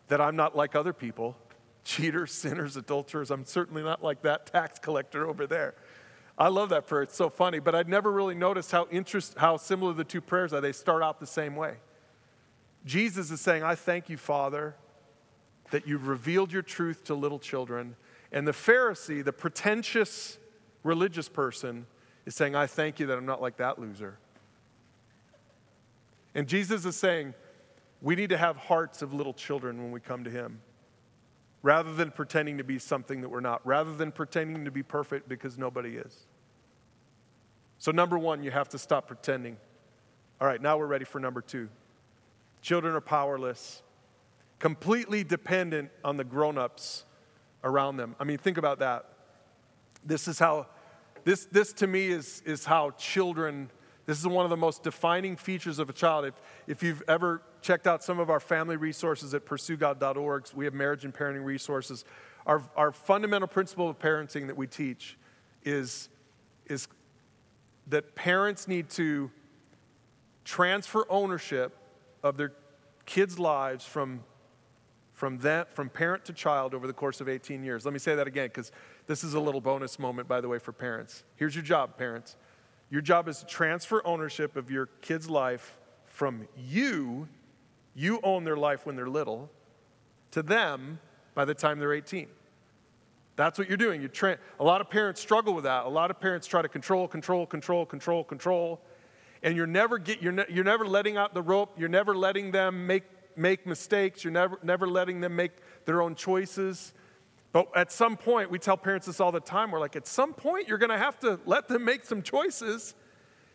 that 0.08 0.22
I'm 0.22 0.38
not 0.38 0.56
like 0.56 0.76
other 0.76 0.94
people 0.94 1.36
cheaters, 1.84 2.32
sinners, 2.32 2.78
adulterers. 2.78 3.32
I'm 3.32 3.44
certainly 3.44 3.84
not 3.84 4.02
like 4.02 4.22
that 4.22 4.46
tax 4.46 4.80
collector 4.80 5.28
over 5.28 5.46
there. 5.46 5.76
I 6.38 6.48
love 6.48 6.70
that 6.70 6.88
prayer. 6.88 7.02
It's 7.02 7.18
so 7.18 7.30
funny, 7.30 7.60
but 7.60 7.76
I'd 7.76 7.90
never 7.90 8.14
really 8.14 8.36
noticed 8.36 8.72
how, 8.72 8.88
interest, 8.92 9.36
how 9.38 9.58
similar 9.58 9.92
the 9.92 10.06
two 10.06 10.22
prayers 10.22 10.54
are. 10.54 10.62
They 10.62 10.72
start 10.72 11.04
out 11.04 11.20
the 11.20 11.28
same 11.28 11.58
way. 11.58 11.76
Jesus 12.86 13.30
is 13.30 13.42
saying, 13.42 13.62
I 13.62 13.76
thank 13.76 14.08
you, 14.08 14.16
Father, 14.16 14.78
that 15.72 15.86
you've 15.86 16.08
revealed 16.08 16.54
your 16.54 16.62
truth 16.62 17.04
to 17.06 17.14
little 17.14 17.40
children 17.40 17.98
and 18.34 18.48
the 18.48 18.52
Pharisee, 18.52 19.24
the 19.24 19.32
pretentious 19.32 20.40
religious 20.84 21.30
person, 21.30 21.86
is 22.26 22.36
saying, 22.36 22.56
I 22.56 22.66
thank 22.66 23.00
you 23.00 23.06
that 23.06 23.18
I'm 23.18 23.28
not 23.28 23.42
like 23.42 23.58
that 23.58 23.80
loser. 23.80 24.18
And 26.34 26.48
Jesus 26.48 26.84
is 26.84 26.96
saying, 26.96 27.36
we 28.02 28.16
need 28.16 28.30
to 28.32 28.38
have 28.38 28.58
hearts 28.58 29.04
of 29.04 29.14
little 29.14 29.34
children 29.34 29.82
when 29.82 29.92
we 29.92 30.00
come 30.00 30.24
to 30.24 30.32
Him, 30.32 30.62
rather 31.62 31.94
than 31.94 32.10
pretending 32.10 32.58
to 32.58 32.64
be 32.64 32.80
something 32.80 33.22
that 33.22 33.30
we're 33.30 33.40
not, 33.40 33.66
rather 33.66 33.94
than 33.96 34.12
pretending 34.12 34.66
to 34.66 34.72
be 34.72 34.84
perfect 34.84 35.30
because 35.30 35.58
nobody 35.58 35.96
is. 35.96 36.26
So, 37.78 37.92
number 37.92 38.18
one, 38.18 38.44
you 38.44 38.50
have 38.50 38.70
to 38.70 38.80
stop 38.80 39.08
pretending. 39.08 39.58
All 40.42 40.48
right, 40.48 40.62
now 40.62 40.78
we're 40.78 40.88
ready 40.88 41.06
for 41.06 41.20
number 41.20 41.42
two. 41.42 41.70
Children 42.62 42.96
are 42.96 43.02
powerless, 43.02 43.84
completely 44.58 45.24
dependent 45.24 45.92
on 46.04 46.18
the 46.18 46.24
grown 46.24 46.58
ups 46.58 47.06
around 47.64 47.98
them. 47.98 48.16
I 48.20 48.24
mean, 48.24 48.38
think 48.38 48.58
about 48.58 48.80
that. 48.80 49.06
This 50.06 50.28
is 50.28 50.40
how, 50.40 50.68
this, 51.24 51.46
this 51.46 51.74
to 51.74 51.88
me 51.88 52.08
is, 52.08 52.42
is 52.46 52.66
how 52.66 52.92
children, 52.92 53.70
this 54.06 54.20
is 54.20 54.28
one 54.28 54.46
of 54.46 54.50
the 54.50 54.58
most 54.58 54.84
defining 54.84 55.36
features 55.36 55.80
of 55.80 55.90
a 55.90 55.94
child. 55.94 56.26
If, 56.26 56.34
if 56.68 56.84
you've 56.84 57.04
ever 57.08 57.42
checked 57.62 57.88
out 57.88 58.04
some 58.04 58.20
of 58.20 58.30
our 58.30 58.40
family 58.40 58.76
resources 58.76 59.34
at 59.34 59.46
pursuegod.org, 59.46 60.48
we 60.54 60.66
have 60.66 60.74
marriage 60.74 61.06
and 61.06 61.14
parenting 61.14 61.46
resources. 61.46 62.04
Our, 62.46 62.62
our 62.76 62.92
fundamental 62.92 63.48
principle 63.48 63.90
of 63.90 63.98
parenting 64.00 64.48
that 64.48 64.58
we 64.58 64.68
teach 64.68 65.18
is, 65.64 66.10
is 66.66 66.88
that 67.88 68.16
parents 68.16 68.68
need 68.68 68.90
to 68.92 69.32
transfer 70.44 71.06
ownership 71.10 71.78
of 72.22 72.36
their 72.36 72.52
kids' 73.06 73.40
lives 73.40 73.86
from 73.86 74.24
from 75.14 75.38
that 75.40 75.72
from 75.72 75.90
parent 75.90 76.26
to 76.26 76.34
child 76.34 76.74
over 76.74 76.88
the 76.88 76.94
course 76.94 77.22
of 77.22 77.30
18 77.30 77.64
years. 77.64 77.86
Let 77.86 77.94
me 77.94 78.00
say 78.00 78.16
that 78.16 78.28
again 78.28 78.48
because 78.48 78.72
this 79.08 79.24
is 79.24 79.36
a 79.36 79.40
little 79.40 79.62
bonus 79.62 80.00
moment 80.00 80.28
by 80.28 80.42
the 80.42 80.50
way 80.50 80.60
for 80.60 80.74
parents. 80.74 81.24
Here's 81.36 81.56
your 81.56 81.64
job, 81.64 81.98
parents. 81.98 82.36
Your 82.90 83.02
job 83.02 83.28
is 83.28 83.40
to 83.40 83.46
transfer 83.46 84.06
ownership 84.06 84.56
of 84.56 84.70
your 84.70 84.88
kid's 85.02 85.30
life 85.30 85.78
from 86.06 86.48
you, 86.56 87.28
you 87.96 88.20
own 88.24 88.44
their 88.44 88.58
life 88.58 88.86
when 88.86 88.96
they're 88.96 89.10
little, 89.10 89.50
to 90.32 90.44
them 90.44 91.00
by 91.34 91.46
the 91.46 91.54
time 91.54 91.80
they're 91.80 91.94
18. 91.94 92.28
That's 93.36 93.58
what 93.58 93.68
you're 93.68 93.78
doing. 93.78 94.00
You're 94.02 94.10
tra- 94.10 94.38
a 94.60 94.64
lot 94.64 94.80
of 94.80 94.90
parents 94.90 95.20
struggle 95.20 95.54
with 95.56 95.64
that. 95.64 95.86
A 95.86 95.90
lot 95.90 96.12
of 96.12 96.20
parents 96.20 96.46
try 96.46 96.62
to 96.62 96.70
control, 96.70 97.08
control, 97.08 97.48
control, 97.48 97.86
control, 97.86 98.24
control, 98.24 98.80
and 99.42 99.56
you're 99.56 99.68
never 99.68 99.98
get 99.98 100.22
you're, 100.22 100.32
ne- 100.32 100.46
you're 100.50 100.64
never 100.64 100.86
letting 100.86 101.18
out 101.18 101.34
the 101.34 101.42
rope. 101.42 101.74
You're 101.78 101.90
never 101.90 102.16
letting 102.16 102.52
them 102.52 102.86
make 102.86 103.04
make 103.38 103.66
mistakes. 103.66 104.24
You're 104.24 104.34
never, 104.34 104.60
never 104.64 104.88
letting 104.88 105.22
them 105.22 105.36
make 105.36 105.52
their 105.86 106.02
own 106.02 106.16
choices. 106.16 106.94
But 107.52 107.68
at 107.76 107.92
some 107.92 108.18
point, 108.18 108.50
we 108.50 108.58
tell 108.60 108.78
parents 108.78 109.06
this 109.06 109.20
all 109.20 109.32
the 109.32 109.40
time. 109.40 109.72
We're 109.72 109.80
like, 109.80 109.96
at 109.96 110.08
some 110.08 110.34
point, 110.34 110.68
you're 110.68 110.80
going 110.80 110.90
to 110.90 110.98
have 110.98 111.20
to 111.20 111.40
let 111.46 111.68
them 111.68 111.86
make 111.86 112.04
some 112.04 112.22
choices. 112.22 112.96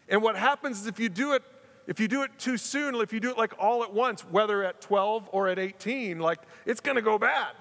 And 0.08 0.22
what 0.22 0.36
happens 0.36 0.80
is 0.80 0.86
if 0.86 1.00
you 1.00 1.08
do 1.08 1.32
it, 1.32 1.42
if 1.86 1.98
you 1.98 2.06
do 2.06 2.22
it 2.22 2.30
too 2.38 2.56
soon, 2.56 2.94
if 2.96 3.12
you 3.12 3.18
do 3.18 3.30
it 3.30 3.38
like 3.38 3.54
all 3.58 3.82
at 3.82 3.92
once, 3.92 4.22
whether 4.22 4.62
at 4.62 4.80
12 4.80 5.28
or 5.32 5.48
at 5.48 5.58
18, 5.58 6.20
like 6.20 6.38
it's 6.64 6.80
going 6.80 6.96
to 6.96 7.02
go 7.02 7.18
bad. 7.18 7.52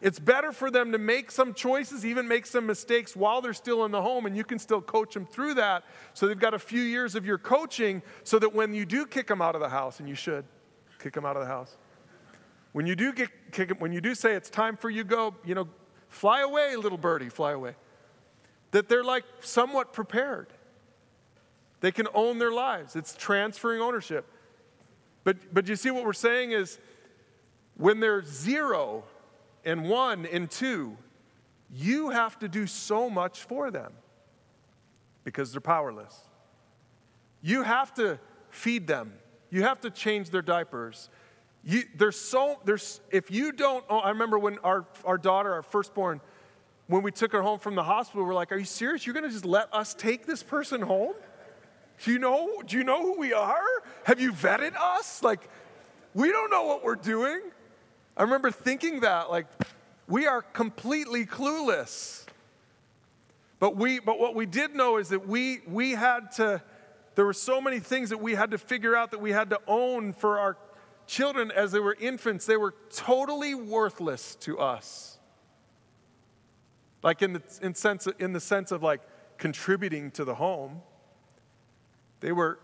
It's 0.00 0.18
better 0.18 0.52
for 0.52 0.70
them 0.70 0.92
to 0.92 0.98
make 0.98 1.30
some 1.30 1.52
choices, 1.52 2.06
even 2.06 2.26
make 2.26 2.46
some 2.46 2.66
mistakes 2.66 3.14
while 3.14 3.42
they're 3.42 3.52
still 3.52 3.84
in 3.84 3.90
the 3.90 4.00
home, 4.00 4.24
and 4.24 4.34
you 4.34 4.44
can 4.44 4.58
still 4.58 4.80
coach 4.80 5.12
them 5.12 5.26
through 5.26 5.54
that. 5.54 5.84
So 6.14 6.26
they've 6.26 6.38
got 6.38 6.54
a 6.54 6.58
few 6.58 6.80
years 6.80 7.14
of 7.14 7.26
your 7.26 7.36
coaching 7.36 8.02
so 8.24 8.38
that 8.38 8.54
when 8.54 8.72
you 8.72 8.86
do 8.86 9.04
kick 9.04 9.26
them 9.26 9.42
out 9.42 9.54
of 9.54 9.60
the 9.60 9.68
house, 9.68 10.00
and 10.00 10.08
you 10.08 10.14
should, 10.14 10.46
kick 11.00 11.14
them 11.14 11.24
out 11.24 11.36
of 11.36 11.42
the 11.42 11.48
house. 11.48 11.76
When 12.72 12.86
you 12.86 12.94
do 12.94 13.12
get 13.12 13.30
kick, 13.52 13.80
when 13.80 13.92
you 13.92 14.00
do 14.00 14.14
say 14.14 14.34
it's 14.34 14.50
time 14.50 14.76
for 14.76 14.90
you 14.90 15.02
go, 15.02 15.34
you 15.44 15.54
know, 15.54 15.68
fly 16.08 16.42
away, 16.42 16.76
little 16.76 16.98
birdie, 16.98 17.28
fly 17.28 17.52
away. 17.52 17.74
That 18.70 18.88
they're 18.88 19.04
like 19.04 19.24
somewhat 19.40 19.92
prepared. 19.92 20.48
They 21.80 21.90
can 21.90 22.06
own 22.14 22.38
their 22.38 22.52
lives. 22.52 22.94
It's 22.94 23.16
transferring 23.16 23.80
ownership. 23.80 24.26
But 25.24 25.52
but 25.52 25.66
you 25.68 25.76
see 25.76 25.90
what 25.90 26.04
we're 26.04 26.12
saying 26.12 26.52
is 26.52 26.78
when 27.76 27.98
they're 28.00 28.24
zero 28.24 29.04
and 29.64 29.88
one 29.88 30.26
and 30.26 30.50
two, 30.50 30.96
you 31.72 32.10
have 32.10 32.38
to 32.38 32.48
do 32.48 32.66
so 32.66 33.10
much 33.10 33.42
for 33.42 33.70
them 33.70 33.92
because 35.24 35.52
they're 35.52 35.60
powerless. 35.60 36.16
You 37.42 37.62
have 37.62 37.94
to 37.94 38.18
feed 38.50 38.86
them 38.86 39.12
you 39.50 39.62
have 39.62 39.80
to 39.80 39.90
change 39.90 40.30
their 40.30 40.42
diapers. 40.42 41.08
You, 41.64 41.82
there's 41.96 42.18
so, 42.18 42.58
there's, 42.64 43.00
if 43.10 43.30
you 43.30 43.52
don't, 43.52 43.84
oh, 43.90 43.98
I 43.98 44.10
remember 44.10 44.38
when 44.38 44.58
our, 44.60 44.86
our 45.04 45.18
daughter, 45.18 45.52
our 45.52 45.62
firstborn, 45.62 46.20
when 46.86 47.02
we 47.02 47.12
took 47.12 47.32
her 47.32 47.42
home 47.42 47.58
from 47.58 47.74
the 47.74 47.82
hospital, 47.82 48.24
we're 48.24 48.34
like, 48.34 48.50
are 48.50 48.56
you 48.56 48.64
serious? 48.64 49.06
You're 49.06 49.14
going 49.14 49.26
to 49.26 49.30
just 49.30 49.44
let 49.44 49.72
us 49.72 49.94
take 49.94 50.26
this 50.26 50.42
person 50.42 50.80
home? 50.80 51.14
Do 52.02 52.12
you 52.12 52.18
know, 52.18 52.62
do 52.66 52.78
you 52.78 52.84
know 52.84 53.02
who 53.02 53.18
we 53.18 53.32
are? 53.32 53.60
Have 54.04 54.20
you 54.20 54.32
vetted 54.32 54.74
us? 54.74 55.22
Like, 55.22 55.48
we 56.14 56.32
don't 56.32 56.50
know 56.50 56.64
what 56.64 56.82
we're 56.82 56.96
doing. 56.96 57.40
I 58.16 58.22
remember 58.22 58.50
thinking 58.50 59.00
that, 59.00 59.30
like, 59.30 59.46
we 60.08 60.26
are 60.26 60.42
completely 60.42 61.26
clueless. 61.26 62.24
But 63.58 63.76
we, 63.76 64.00
but 64.00 64.18
what 64.18 64.34
we 64.34 64.46
did 64.46 64.74
know 64.74 64.96
is 64.96 65.10
that 65.10 65.28
we, 65.28 65.60
we 65.68 65.92
had 65.92 66.32
to, 66.32 66.62
there 67.14 67.24
were 67.24 67.32
so 67.32 67.60
many 67.60 67.80
things 67.80 68.10
that 68.10 68.20
we 68.20 68.34
had 68.34 68.52
to 68.52 68.58
figure 68.58 68.96
out 68.96 69.10
that 69.10 69.20
we 69.20 69.32
had 69.32 69.50
to 69.50 69.60
own 69.66 70.12
for 70.12 70.38
our 70.38 70.56
children, 71.06 71.50
as 71.50 71.72
they 71.72 71.80
were 71.80 71.96
infants, 71.98 72.46
they 72.46 72.56
were 72.56 72.74
totally 72.94 73.54
worthless 73.54 74.36
to 74.36 74.58
us. 74.58 75.18
Like 77.02 77.20
in 77.20 77.32
the, 77.32 77.42
in 77.62 77.74
sense, 77.74 78.06
in 78.18 78.32
the 78.32 78.40
sense 78.40 78.70
of 78.70 78.82
like 78.82 79.00
contributing 79.36 80.12
to 80.12 80.24
the 80.24 80.36
home, 80.36 80.82
they 82.20 82.32
were, 82.32 82.60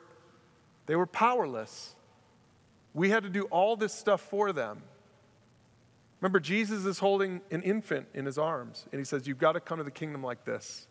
they 0.86 0.94
were 0.94 1.06
powerless. 1.06 1.94
We 2.94 3.10
had 3.10 3.24
to 3.24 3.30
do 3.30 3.42
all 3.44 3.76
this 3.76 3.92
stuff 3.92 4.20
for 4.20 4.52
them. 4.52 4.82
Remember, 6.20 6.40
Jesus 6.40 6.84
is 6.84 6.98
holding 6.98 7.40
an 7.50 7.62
infant 7.62 8.06
in 8.14 8.24
his 8.24 8.38
arms, 8.38 8.86
and 8.92 8.98
he 8.98 9.04
says, 9.04 9.26
You've 9.26 9.38
got 9.38 9.52
to 9.52 9.60
come 9.60 9.78
to 9.78 9.84
the 9.84 9.90
kingdom 9.90 10.22
like 10.22 10.44
this. 10.44 10.86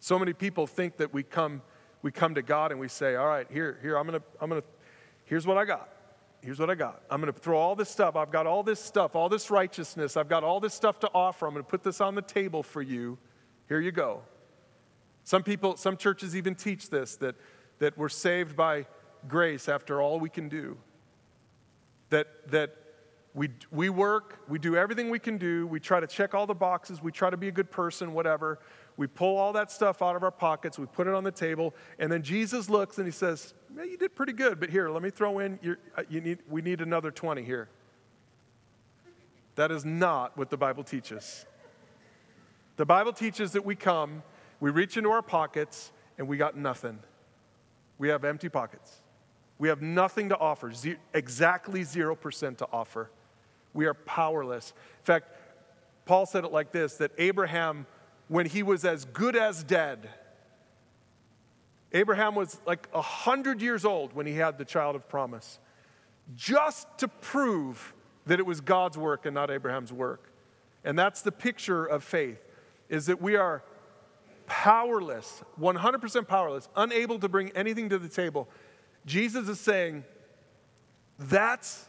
So 0.00 0.18
many 0.18 0.32
people 0.32 0.66
think 0.66 0.96
that 0.98 1.12
we 1.12 1.22
come, 1.22 1.62
we 2.02 2.10
come 2.10 2.34
to 2.34 2.42
God 2.42 2.70
and 2.70 2.80
we 2.80 2.88
say, 2.88 3.16
All 3.16 3.26
right, 3.26 3.46
here, 3.50 3.78
here, 3.82 3.96
I'm 3.96 4.06
gonna, 4.06 4.22
I'm 4.40 4.48
gonna, 4.48 4.62
here's 5.24 5.46
what 5.46 5.58
I 5.58 5.64
got. 5.64 5.88
Here's 6.40 6.60
what 6.60 6.70
I 6.70 6.74
got. 6.76 7.02
I'm 7.10 7.20
gonna 7.20 7.32
throw 7.32 7.58
all 7.58 7.74
this 7.74 7.90
stuff. 7.90 8.14
I've 8.14 8.30
got 8.30 8.46
all 8.46 8.62
this 8.62 8.80
stuff, 8.80 9.16
all 9.16 9.28
this 9.28 9.50
righteousness. 9.50 10.16
I've 10.16 10.28
got 10.28 10.44
all 10.44 10.60
this 10.60 10.74
stuff 10.74 11.00
to 11.00 11.10
offer. 11.12 11.46
I'm 11.46 11.54
gonna 11.54 11.64
put 11.64 11.82
this 11.82 12.00
on 12.00 12.14
the 12.14 12.22
table 12.22 12.62
for 12.62 12.80
you. 12.80 13.18
Here 13.68 13.80
you 13.80 13.92
go. 13.92 14.22
Some 15.24 15.42
people, 15.42 15.76
some 15.76 15.96
churches 15.96 16.34
even 16.34 16.54
teach 16.54 16.88
this 16.88 17.16
that, 17.16 17.34
that 17.80 17.98
we're 17.98 18.08
saved 18.08 18.56
by 18.56 18.86
grace 19.26 19.68
after 19.68 20.00
all 20.00 20.18
we 20.18 20.30
can 20.30 20.48
do. 20.48 20.78
That, 22.10 22.28
that 22.50 22.74
we, 23.34 23.50
we 23.70 23.90
work, 23.90 24.38
we 24.48 24.58
do 24.58 24.74
everything 24.74 25.10
we 25.10 25.18
can 25.18 25.36
do, 25.36 25.66
we 25.66 25.80
try 25.80 26.00
to 26.00 26.06
check 26.06 26.34
all 26.34 26.46
the 26.46 26.54
boxes, 26.54 27.02
we 27.02 27.12
try 27.12 27.28
to 27.28 27.36
be 27.36 27.48
a 27.48 27.52
good 27.52 27.70
person, 27.70 28.14
whatever. 28.14 28.58
We 28.98 29.06
pull 29.06 29.38
all 29.38 29.52
that 29.52 29.70
stuff 29.70 30.02
out 30.02 30.16
of 30.16 30.24
our 30.24 30.32
pockets, 30.32 30.78
we 30.78 30.84
put 30.84 31.06
it 31.06 31.14
on 31.14 31.22
the 31.22 31.30
table, 31.30 31.72
and 32.00 32.10
then 32.10 32.22
Jesus 32.22 32.68
looks 32.68 32.98
and 32.98 33.06
he 33.06 33.12
says, 33.12 33.54
yeah, 33.74 33.84
You 33.84 33.96
did 33.96 34.14
pretty 34.14 34.32
good, 34.32 34.58
but 34.58 34.68
here, 34.68 34.90
let 34.90 35.02
me 35.02 35.10
throw 35.10 35.38
in, 35.38 35.58
uh, 35.96 36.02
you 36.10 36.20
need, 36.20 36.38
we 36.50 36.60
need 36.60 36.80
another 36.80 37.12
20 37.12 37.44
here. 37.44 37.68
That 39.54 39.70
is 39.70 39.84
not 39.84 40.36
what 40.36 40.50
the 40.50 40.56
Bible 40.56 40.82
teaches. 40.82 41.46
The 42.76 42.84
Bible 42.84 43.12
teaches 43.12 43.52
that 43.52 43.64
we 43.64 43.76
come, 43.76 44.22
we 44.60 44.70
reach 44.70 44.96
into 44.96 45.10
our 45.10 45.22
pockets, 45.22 45.92
and 46.18 46.26
we 46.26 46.36
got 46.36 46.56
nothing. 46.56 46.98
We 47.98 48.08
have 48.08 48.24
empty 48.24 48.48
pockets. 48.48 49.00
We 49.58 49.68
have 49.68 49.80
nothing 49.80 50.28
to 50.30 50.38
offer, 50.38 50.72
ze- 50.72 50.96
exactly 51.14 51.82
0% 51.82 52.58
to 52.58 52.68
offer. 52.72 53.10
We 53.74 53.86
are 53.86 53.94
powerless. 53.94 54.72
In 55.00 55.04
fact, 55.04 55.28
Paul 56.04 56.26
said 56.26 56.44
it 56.44 56.52
like 56.52 56.72
this 56.72 56.94
that 56.94 57.12
Abraham, 57.18 57.86
when 58.28 58.46
he 58.46 58.62
was 58.62 58.84
as 58.84 59.04
good 59.06 59.36
as 59.36 59.64
dead, 59.64 60.08
Abraham 61.92 62.34
was 62.34 62.60
like 62.66 62.88
100 62.92 63.62
years 63.62 63.84
old 63.84 64.12
when 64.12 64.26
he 64.26 64.34
had 64.34 64.58
the 64.58 64.64
child 64.64 64.94
of 64.94 65.08
promise, 65.08 65.58
just 66.36 66.86
to 66.98 67.08
prove 67.08 67.94
that 68.26 68.38
it 68.38 68.44
was 68.44 68.60
God's 68.60 68.98
work 68.98 69.24
and 69.24 69.34
not 69.34 69.50
Abraham's 69.50 69.92
work. 69.92 70.30
And 70.84 70.98
that's 70.98 71.22
the 71.22 71.32
picture 71.32 71.84
of 71.86 72.04
faith, 72.04 72.38
is 72.88 73.06
that 73.06 73.20
we 73.20 73.36
are 73.36 73.62
powerless, 74.46 75.42
100% 75.58 76.28
powerless, 76.28 76.68
unable 76.76 77.18
to 77.18 77.28
bring 77.28 77.50
anything 77.50 77.88
to 77.88 77.98
the 77.98 78.08
table. 78.08 78.48
Jesus 79.06 79.48
is 79.48 79.58
saying, 79.58 80.04
that's 81.18 81.86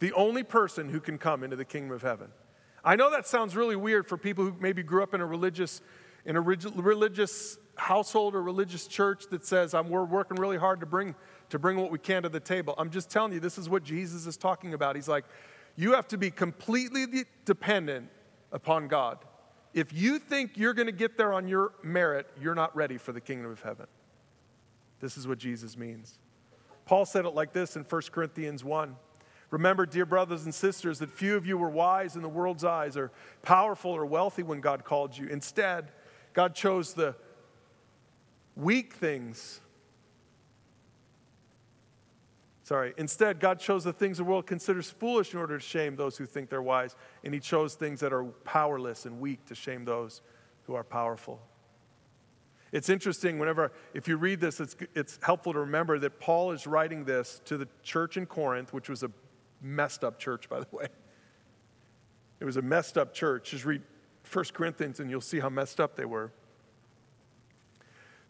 the 0.00 0.12
only 0.12 0.42
person 0.42 0.88
who 0.88 1.00
can 1.00 1.16
come 1.16 1.42
into 1.42 1.56
the 1.56 1.64
kingdom 1.64 1.92
of 1.92 2.02
heaven. 2.02 2.28
I 2.86 2.94
know 2.94 3.10
that 3.10 3.26
sounds 3.26 3.56
really 3.56 3.74
weird 3.74 4.06
for 4.06 4.16
people 4.16 4.44
who 4.44 4.54
maybe 4.60 4.84
grew 4.84 5.02
up 5.02 5.12
in 5.12 5.20
a 5.20 5.26
religious, 5.26 5.82
in 6.24 6.36
a 6.36 6.40
religious 6.40 7.58
household 7.74 8.36
or 8.36 8.42
religious 8.42 8.86
church 8.86 9.24
that 9.30 9.44
says, 9.44 9.74
I'm, 9.74 9.88
we're 9.88 10.04
working 10.04 10.36
really 10.36 10.56
hard 10.56 10.78
to 10.80 10.86
bring, 10.86 11.16
to 11.50 11.58
bring 11.58 11.78
what 11.78 11.90
we 11.90 11.98
can 11.98 12.22
to 12.22 12.28
the 12.28 12.38
table. 12.38 12.76
I'm 12.78 12.90
just 12.90 13.10
telling 13.10 13.32
you, 13.32 13.40
this 13.40 13.58
is 13.58 13.68
what 13.68 13.82
Jesus 13.82 14.24
is 14.24 14.36
talking 14.36 14.72
about. 14.72 14.94
He's 14.94 15.08
like, 15.08 15.24
you 15.74 15.94
have 15.94 16.06
to 16.08 16.16
be 16.16 16.30
completely 16.30 17.24
dependent 17.44 18.08
upon 18.52 18.86
God. 18.86 19.18
If 19.74 19.92
you 19.92 20.20
think 20.20 20.56
you're 20.56 20.72
going 20.72 20.86
to 20.86 20.92
get 20.92 21.18
there 21.18 21.32
on 21.32 21.48
your 21.48 21.72
merit, 21.82 22.28
you're 22.40 22.54
not 22.54 22.74
ready 22.76 22.98
for 22.98 23.10
the 23.10 23.20
kingdom 23.20 23.50
of 23.50 23.60
heaven. 23.62 23.86
This 25.00 25.18
is 25.18 25.26
what 25.26 25.38
Jesus 25.38 25.76
means. 25.76 26.20
Paul 26.86 27.04
said 27.04 27.24
it 27.24 27.34
like 27.34 27.52
this 27.52 27.74
in 27.74 27.82
1 27.82 28.02
Corinthians 28.12 28.62
1. 28.62 28.94
Remember, 29.56 29.86
dear 29.86 30.04
brothers 30.04 30.44
and 30.44 30.54
sisters, 30.54 30.98
that 30.98 31.10
few 31.10 31.34
of 31.34 31.46
you 31.46 31.56
were 31.56 31.70
wise 31.70 32.14
in 32.14 32.20
the 32.20 32.28
world's 32.28 32.62
eyes 32.62 32.94
or 32.94 33.10
powerful 33.40 33.90
or 33.90 34.04
wealthy 34.04 34.42
when 34.42 34.60
God 34.60 34.84
called 34.84 35.16
you. 35.16 35.28
Instead, 35.28 35.92
God 36.34 36.54
chose 36.54 36.92
the 36.92 37.14
weak 38.54 38.92
things. 38.92 39.62
Sorry, 42.64 42.92
instead, 42.98 43.40
God 43.40 43.58
chose 43.58 43.82
the 43.82 43.94
things 43.94 44.18
the 44.18 44.24
world 44.24 44.46
considers 44.46 44.90
foolish 44.90 45.32
in 45.32 45.40
order 45.40 45.56
to 45.56 45.64
shame 45.64 45.96
those 45.96 46.18
who 46.18 46.26
think 46.26 46.50
they're 46.50 46.60
wise, 46.60 46.94
and 47.24 47.32
He 47.32 47.40
chose 47.40 47.76
things 47.76 48.00
that 48.00 48.12
are 48.12 48.24
powerless 48.44 49.06
and 49.06 49.18
weak 49.20 49.46
to 49.46 49.54
shame 49.54 49.86
those 49.86 50.20
who 50.64 50.74
are 50.74 50.84
powerful. 50.84 51.40
It's 52.72 52.90
interesting 52.90 53.38
whenever, 53.38 53.72
if 53.94 54.06
you 54.06 54.18
read 54.18 54.38
this, 54.38 54.60
it's, 54.60 54.76
it's 54.94 55.18
helpful 55.22 55.54
to 55.54 55.60
remember 55.60 55.98
that 56.00 56.20
Paul 56.20 56.52
is 56.52 56.66
writing 56.66 57.06
this 57.06 57.40
to 57.46 57.56
the 57.56 57.66
church 57.82 58.18
in 58.18 58.26
Corinth, 58.26 58.74
which 58.74 58.90
was 58.90 59.02
a 59.02 59.10
messed 59.60 60.04
up 60.04 60.18
church, 60.18 60.48
by 60.48 60.60
the 60.60 60.66
way. 60.70 60.88
It 62.40 62.44
was 62.44 62.56
a 62.56 62.62
messed 62.62 62.98
up 62.98 63.14
church. 63.14 63.50
Just 63.50 63.64
read 63.64 63.82
1 64.30 64.44
Corinthians 64.52 65.00
and 65.00 65.10
you'll 65.10 65.20
see 65.20 65.40
how 65.40 65.48
messed 65.48 65.80
up 65.80 65.96
they 65.96 66.04
were. 66.04 66.32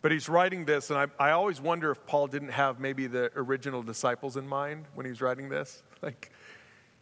But 0.03 0.12
he's 0.12 0.29
writing 0.29 0.67
this, 0.67 0.91
and 0.91 0.99
I, 0.99 1.07
I 1.19 1.31
always 1.33 1.61
wonder 1.61 1.91
if 1.91 2.07
Paul 2.07 2.29
didn't 2.29 2.51
have 2.51 2.79
maybe 2.79 3.09
the 3.09 3.33
original 3.35 3.83
disciples 3.83 4.37
in 4.37 4.47
mind 4.47 4.85
when 4.95 5.05
he 5.05 5.11
was 5.11 5.21
writing 5.21 5.49
this. 5.49 5.83
Like, 6.03 6.31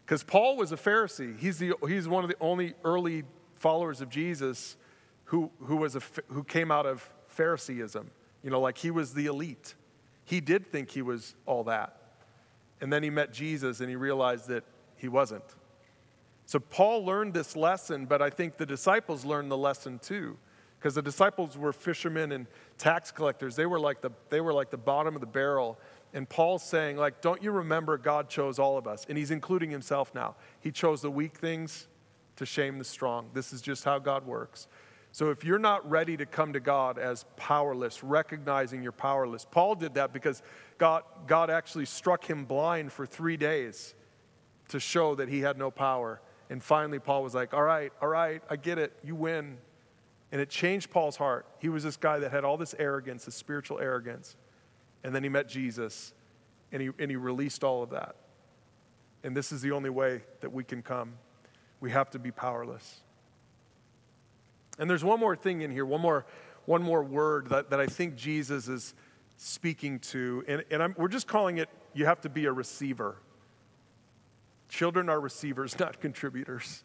because 0.07 0.23
Paul 0.23 0.57
was 0.57 0.71
a 0.71 0.77
Pharisee. 0.77 1.37
He's, 1.39 1.59
the, 1.59 1.75
he's 1.89 2.07
one 2.07 2.23
of 2.23 2.31
the 2.31 2.37
only 2.41 2.75
early 2.85 3.25
followers 3.55 4.01
of 4.01 4.09
Jesus 4.09 4.77
who, 5.25 5.51
who, 5.59 5.77
was 5.77 5.97
a, 5.97 6.03
who 6.29 6.45
came 6.45 6.71
out 6.71 6.87
of 6.87 7.13
Phariseeism. 7.27 8.11
You 8.43 8.51
know, 8.51 8.61
like 8.61 8.79
he 8.79 8.91
was 8.91 9.15
the 9.15 9.27
elite. 9.27 9.75
He 10.25 10.41
did 10.41 10.71
think 10.71 10.91
he 10.91 11.03
was 11.03 11.35
all 11.45 11.65
that. 11.65 12.04
And 12.81 12.93
then 12.93 13.03
he 13.03 13.11
met 13.11 13.33
Jesus 13.33 13.81
and 13.81 13.89
he 13.89 13.97
realized 13.97 14.49
that 14.49 14.65
he 14.97 15.09
wasn't. 15.09 15.45
So 16.47 16.59
Paul 16.59 17.05
learned 17.05 17.35
this 17.35 17.57
lesson, 17.57 18.07
but 18.07 18.21
I 18.21 18.31
think 18.31 18.57
the 18.57 18.67
disciples 18.67 19.25
learned 19.25 19.51
the 19.51 19.57
lesson 19.57 19.99
too. 19.99 20.37
Because 20.79 20.97
the 20.97 21.03
disciples 21.03 21.57
were 21.57 21.73
fishermen 21.73 22.33
and 22.33 22.47
tax 22.77 23.11
collectors. 23.11 23.57
They 23.57 23.65
were, 23.65 23.81
like 23.81 24.03
the, 24.03 24.11
they 24.29 24.43
were 24.43 24.53
like 24.53 24.71
the 24.71 24.77
bottom 24.77 25.15
of 25.15 25.23
the 25.23 25.27
barrel. 25.27 25.79
And 26.13 26.29
Paul's 26.29 26.63
saying, 26.63 26.99
like, 26.99 27.23
don't 27.23 27.43
you 27.43 27.53
remember 27.53 27.97
God 27.97 28.29
chose 28.29 28.59
all 28.59 28.77
of 28.77 28.87
us? 28.87 29.07
And 29.09 29.17
he's 29.17 29.31
including 29.31 29.71
himself 29.71 30.15
now. 30.15 30.37
He 30.61 30.71
chose 30.71 31.01
the 31.01 31.11
weak 31.11 31.39
things 31.39 31.89
to 32.37 32.45
shame 32.45 32.79
the 32.79 32.85
strong. 32.85 33.31
This 33.33 33.53
is 33.55 33.63
just 33.63 33.85
how 33.85 33.99
God 33.99 34.27
works. 34.27 34.69
So 35.11 35.31
if 35.31 35.45
you're 35.45 35.59
not 35.59 35.89
ready 35.89 36.17
to 36.17 36.27
come 36.27 36.53
to 36.53 36.61
God 36.61 36.99
as 36.99 37.25
powerless, 37.37 38.05
recognizing 38.05 38.83
you're 38.83 38.93
powerless, 38.93 39.47
Paul 39.49 39.77
did 39.77 39.95
that 39.95 40.13
because 40.13 40.43
God, 40.79 41.03
God 41.27 41.51
actually 41.51 41.87
struck 41.87 42.25
him 42.25 42.45
blind 42.45 42.93
for 42.93 43.07
three 43.07 43.37
days 43.37 43.95
to 44.69 44.81
show 44.81 45.15
that 45.15 45.29
he 45.29 45.41
had 45.41 45.59
no 45.59 45.71
power. 45.71 46.21
And 46.51 46.63
finally, 46.63 46.99
Paul 46.99 47.23
was 47.23 47.35
like, 47.35 47.55
All 47.55 47.63
right, 47.63 47.93
all 48.03 48.09
right, 48.09 48.43
I 48.51 48.57
get 48.57 48.79
it, 48.79 48.93
you 49.03 49.15
win. 49.15 49.59
And 50.33 50.41
it 50.41 50.51
changed 50.51 50.91
Paul's 50.91 51.17
heart. 51.17 51.47
He 51.61 51.69
was 51.69 51.85
this 51.85 51.97
guy 51.97 52.19
that 52.19 52.33
had 52.33 52.45
all 52.45 52.57
this 52.57 52.75
arrogance, 52.79 53.25
this 53.25 53.37
spiritual 53.37 53.79
arrogance. 53.79 54.37
And 55.05 55.15
then 55.15 55.23
he 55.23 55.29
met 55.29 55.49
Jesus 55.49 56.13
and 56.73 56.83
he, 56.83 56.91
and 56.99 57.09
he 57.09 57.17
released 57.17 57.63
all 57.63 57.85
of 57.85 57.91
that. 57.91 58.17
And 59.23 59.37
this 59.37 59.53
is 59.53 59.63
the 59.63 59.71
only 59.71 59.91
way 59.91 60.23
that 60.41 60.53
we 60.53 60.65
can 60.65 60.83
come. 60.83 61.15
We 61.81 61.93
have 61.93 62.11
to 62.11 62.19
be 62.19 62.33
powerless. 62.33 63.01
And 64.79 64.91
there's 64.91 65.05
one 65.05 65.21
more 65.21 65.37
thing 65.37 65.61
in 65.61 65.71
here, 65.71 65.87
one 65.87 66.01
more, 66.01 66.27
one 66.67 66.83
more 66.83 67.03
word 67.05 67.49
that, 67.51 67.71
that 67.71 67.79
I 67.79 67.87
think 67.87 68.17
Jesus 68.17 68.67
is 68.67 68.95
speaking 69.45 69.99
to. 69.99 70.43
And, 70.49 70.65
and 70.71 70.83
I'm, 70.83 70.95
we're 70.97 71.09
just 71.09 71.29
calling 71.29 71.59
it 71.59 71.69
you 71.93 72.07
have 72.07 72.21
to 72.23 72.29
be 72.29 72.47
a 72.47 72.53
receiver. 72.53 73.17
Children 74.69 75.09
are 75.09 75.21
receivers, 75.21 75.79
not 75.79 76.01
contributors. 76.01 76.83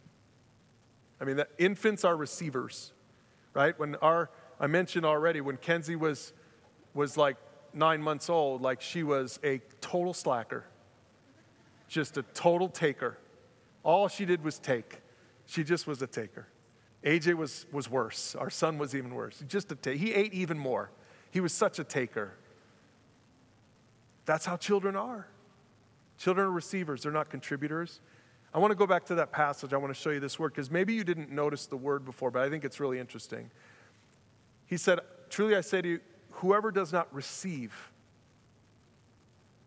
I 1.21 1.25
mean, 1.25 1.41
infants 1.57 2.03
are 2.03 2.15
receivers, 2.15 2.91
right? 3.53 3.77
When 3.79 3.95
our, 3.95 4.29
I 4.59 4.67
mentioned 4.67 5.05
already, 5.05 5.41
when 5.41 5.57
Kenzie 5.57 5.95
was, 5.95 6.33
was 6.93 7.17
like 7.17 7.37
nine 7.73 8.01
months 8.01 8.29
old, 8.29 8.61
like 8.61 8.81
she 8.81 9.03
was 9.03 9.39
a 9.43 9.59
total 9.79 10.13
slacker, 10.13 10.65
just 11.87 12.17
a 12.17 12.23
total 12.23 12.67
taker. 12.67 13.17
All 13.83 14.07
she 14.07 14.25
did 14.25 14.43
was 14.43 14.59
take. 14.59 15.01
She 15.45 15.63
just 15.63 15.87
was 15.87 16.01
a 16.01 16.07
taker. 16.07 16.47
AJ 17.03 17.35
was, 17.35 17.65
was 17.71 17.89
worse. 17.89 18.35
Our 18.35 18.49
son 18.49 18.77
was 18.77 18.93
even 18.95 19.15
worse. 19.15 19.43
Just 19.47 19.71
a 19.71 19.91
he 19.93 20.13
ate 20.13 20.33
even 20.33 20.59
more. 20.59 20.91
He 21.31 21.39
was 21.39 21.53
such 21.53 21.79
a 21.79 21.83
taker. 21.83 22.33
That's 24.29 24.45
how 24.45 24.57
children 24.57 24.95
are. 24.95 25.25
Children 26.19 26.45
are 26.45 26.51
receivers, 26.51 27.01
they're 27.01 27.11
not 27.11 27.31
contributors. 27.31 27.99
I 28.53 28.59
want 28.59 28.69
to 28.69 28.75
go 28.75 28.85
back 28.85 29.05
to 29.05 29.15
that 29.15 29.31
passage. 29.31 29.73
I 29.73 29.77
want 29.77 29.91
to 29.91 29.99
show 29.99 30.11
you 30.11 30.19
this 30.19 30.37
word 30.37 30.49
because 30.49 30.69
maybe 30.69 30.93
you 30.93 31.03
didn't 31.03 31.31
notice 31.31 31.65
the 31.65 31.77
word 31.77 32.05
before, 32.05 32.29
but 32.29 32.43
I 32.43 32.49
think 32.51 32.63
it's 32.63 32.79
really 32.79 32.99
interesting. 32.99 33.49
He 34.67 34.77
said, 34.77 34.99
Truly 35.31 35.55
I 35.55 35.61
say 35.61 35.81
to 35.81 35.87
you, 35.87 35.99
whoever 36.29 36.69
does 36.69 36.93
not 36.93 37.11
receive 37.11 37.73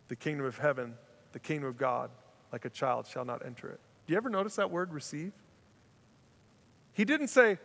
the 0.07 0.15
kingdom 0.15 0.47
of 0.47 0.57
heaven, 0.57 0.95
the 1.33 1.41
kingdom 1.41 1.69
of 1.69 1.77
God, 1.77 2.11
like 2.53 2.65
a 2.65 2.71
child 2.71 3.09
shall 3.09 3.25
not 3.25 3.45
enter 3.45 3.69
it. 3.69 3.81
Do 4.07 4.13
you 4.13 4.17
ever 4.17 4.31
notice 4.31 4.55
that 4.55 4.71
word 4.71 4.93
receive? 4.93 5.33
He 6.93 7.05
didn't 7.05 7.29
say, 7.29 7.59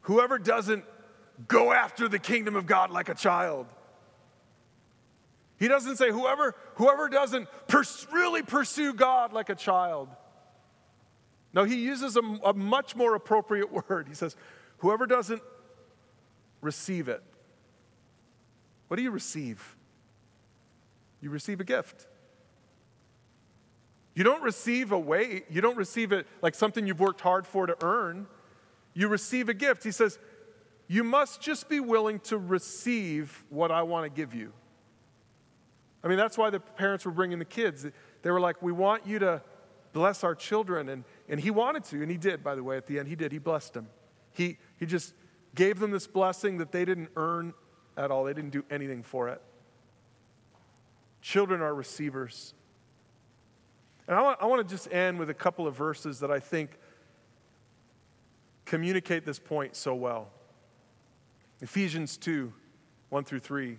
whoever 0.00 0.40
doesn't 0.40 0.84
go 1.46 1.70
after 1.70 2.08
the 2.08 2.18
kingdom 2.18 2.56
of 2.56 2.66
God 2.66 2.90
like 2.90 3.08
a 3.08 3.14
child. 3.14 3.68
He 5.58 5.68
doesn't 5.68 5.96
say, 5.96 6.10
whoever, 6.10 6.54
whoever 6.74 7.08
doesn't 7.08 7.48
pers- 7.66 8.06
really 8.12 8.42
pursue 8.42 8.92
God 8.92 9.32
like 9.32 9.48
a 9.48 9.54
child. 9.54 10.08
No, 11.52 11.64
he 11.64 11.76
uses 11.76 12.16
a, 12.16 12.20
a 12.20 12.52
much 12.52 12.94
more 12.94 13.14
appropriate 13.14 13.72
word. 13.88 14.08
He 14.08 14.14
says, 14.14 14.36
whoever 14.78 15.06
doesn't 15.06 15.42
receive 16.60 17.08
it. 17.08 17.22
What 18.88 18.98
do 18.98 19.02
you 19.02 19.10
receive? 19.10 19.76
You 21.20 21.30
receive 21.30 21.60
a 21.60 21.64
gift. 21.64 22.06
You 24.14 24.24
don't 24.24 24.42
receive 24.42 24.92
a 24.92 24.98
weight, 24.98 25.44
you 25.50 25.60
don't 25.60 25.76
receive 25.76 26.12
it 26.12 26.26
like 26.40 26.54
something 26.54 26.86
you've 26.86 27.00
worked 27.00 27.20
hard 27.20 27.46
for 27.46 27.66
to 27.66 27.76
earn. 27.82 28.26
You 28.94 29.08
receive 29.08 29.50
a 29.50 29.54
gift. 29.54 29.84
He 29.84 29.90
says, 29.90 30.18
You 30.88 31.04
must 31.04 31.42
just 31.42 31.68
be 31.68 31.80
willing 31.80 32.20
to 32.20 32.38
receive 32.38 33.44
what 33.50 33.70
I 33.70 33.82
want 33.82 34.04
to 34.04 34.10
give 34.10 34.34
you. 34.34 34.54
I 36.06 36.08
mean, 36.08 36.18
that's 36.18 36.38
why 36.38 36.50
the 36.50 36.60
parents 36.60 37.04
were 37.04 37.10
bringing 37.10 37.40
the 37.40 37.44
kids. 37.44 37.84
They 38.22 38.30
were 38.30 38.38
like, 38.38 38.62
We 38.62 38.70
want 38.70 39.08
you 39.08 39.18
to 39.18 39.42
bless 39.92 40.22
our 40.22 40.36
children. 40.36 40.88
And, 40.88 41.02
and 41.28 41.40
he 41.40 41.50
wanted 41.50 41.82
to, 41.86 42.00
and 42.00 42.08
he 42.08 42.16
did, 42.16 42.44
by 42.44 42.54
the 42.54 42.62
way, 42.62 42.76
at 42.76 42.86
the 42.86 43.00
end. 43.00 43.08
He 43.08 43.16
did. 43.16 43.32
He 43.32 43.38
blessed 43.38 43.74
them. 43.74 43.88
He, 44.32 44.58
he 44.78 44.86
just 44.86 45.14
gave 45.56 45.80
them 45.80 45.90
this 45.90 46.06
blessing 46.06 46.58
that 46.58 46.70
they 46.70 46.84
didn't 46.84 47.08
earn 47.16 47.54
at 47.96 48.12
all, 48.12 48.22
they 48.22 48.34
didn't 48.34 48.50
do 48.50 48.64
anything 48.70 49.02
for 49.02 49.28
it. 49.28 49.42
Children 51.22 51.60
are 51.60 51.74
receivers. 51.74 52.54
And 54.06 54.16
I 54.16 54.22
want, 54.22 54.38
I 54.40 54.46
want 54.46 54.68
to 54.68 54.72
just 54.72 54.92
end 54.92 55.18
with 55.18 55.28
a 55.28 55.34
couple 55.34 55.66
of 55.66 55.74
verses 55.74 56.20
that 56.20 56.30
I 56.30 56.38
think 56.38 56.78
communicate 58.64 59.24
this 59.24 59.40
point 59.40 59.74
so 59.74 59.92
well. 59.92 60.28
Ephesians 61.60 62.16
2 62.16 62.52
1 63.08 63.24
through 63.24 63.40
3. 63.40 63.78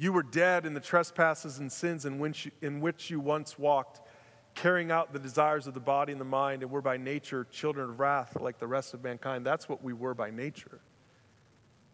You 0.00 0.14
were 0.14 0.22
dead 0.22 0.64
in 0.64 0.72
the 0.72 0.80
trespasses 0.80 1.58
and 1.58 1.70
sins 1.70 2.06
in 2.06 2.18
which, 2.18 2.46
you, 2.46 2.52
in 2.62 2.80
which 2.80 3.10
you 3.10 3.20
once 3.20 3.58
walked, 3.58 4.00
carrying 4.54 4.90
out 4.90 5.12
the 5.12 5.18
desires 5.18 5.66
of 5.66 5.74
the 5.74 5.80
body 5.80 6.10
and 6.10 6.18
the 6.18 6.24
mind, 6.24 6.62
and 6.62 6.70
were 6.70 6.80
by 6.80 6.96
nature 6.96 7.46
children 7.50 7.90
of 7.90 8.00
wrath 8.00 8.34
like 8.40 8.58
the 8.58 8.66
rest 8.66 8.94
of 8.94 9.04
mankind. 9.04 9.44
That's 9.44 9.68
what 9.68 9.84
we 9.84 9.92
were 9.92 10.14
by 10.14 10.30
nature. 10.30 10.80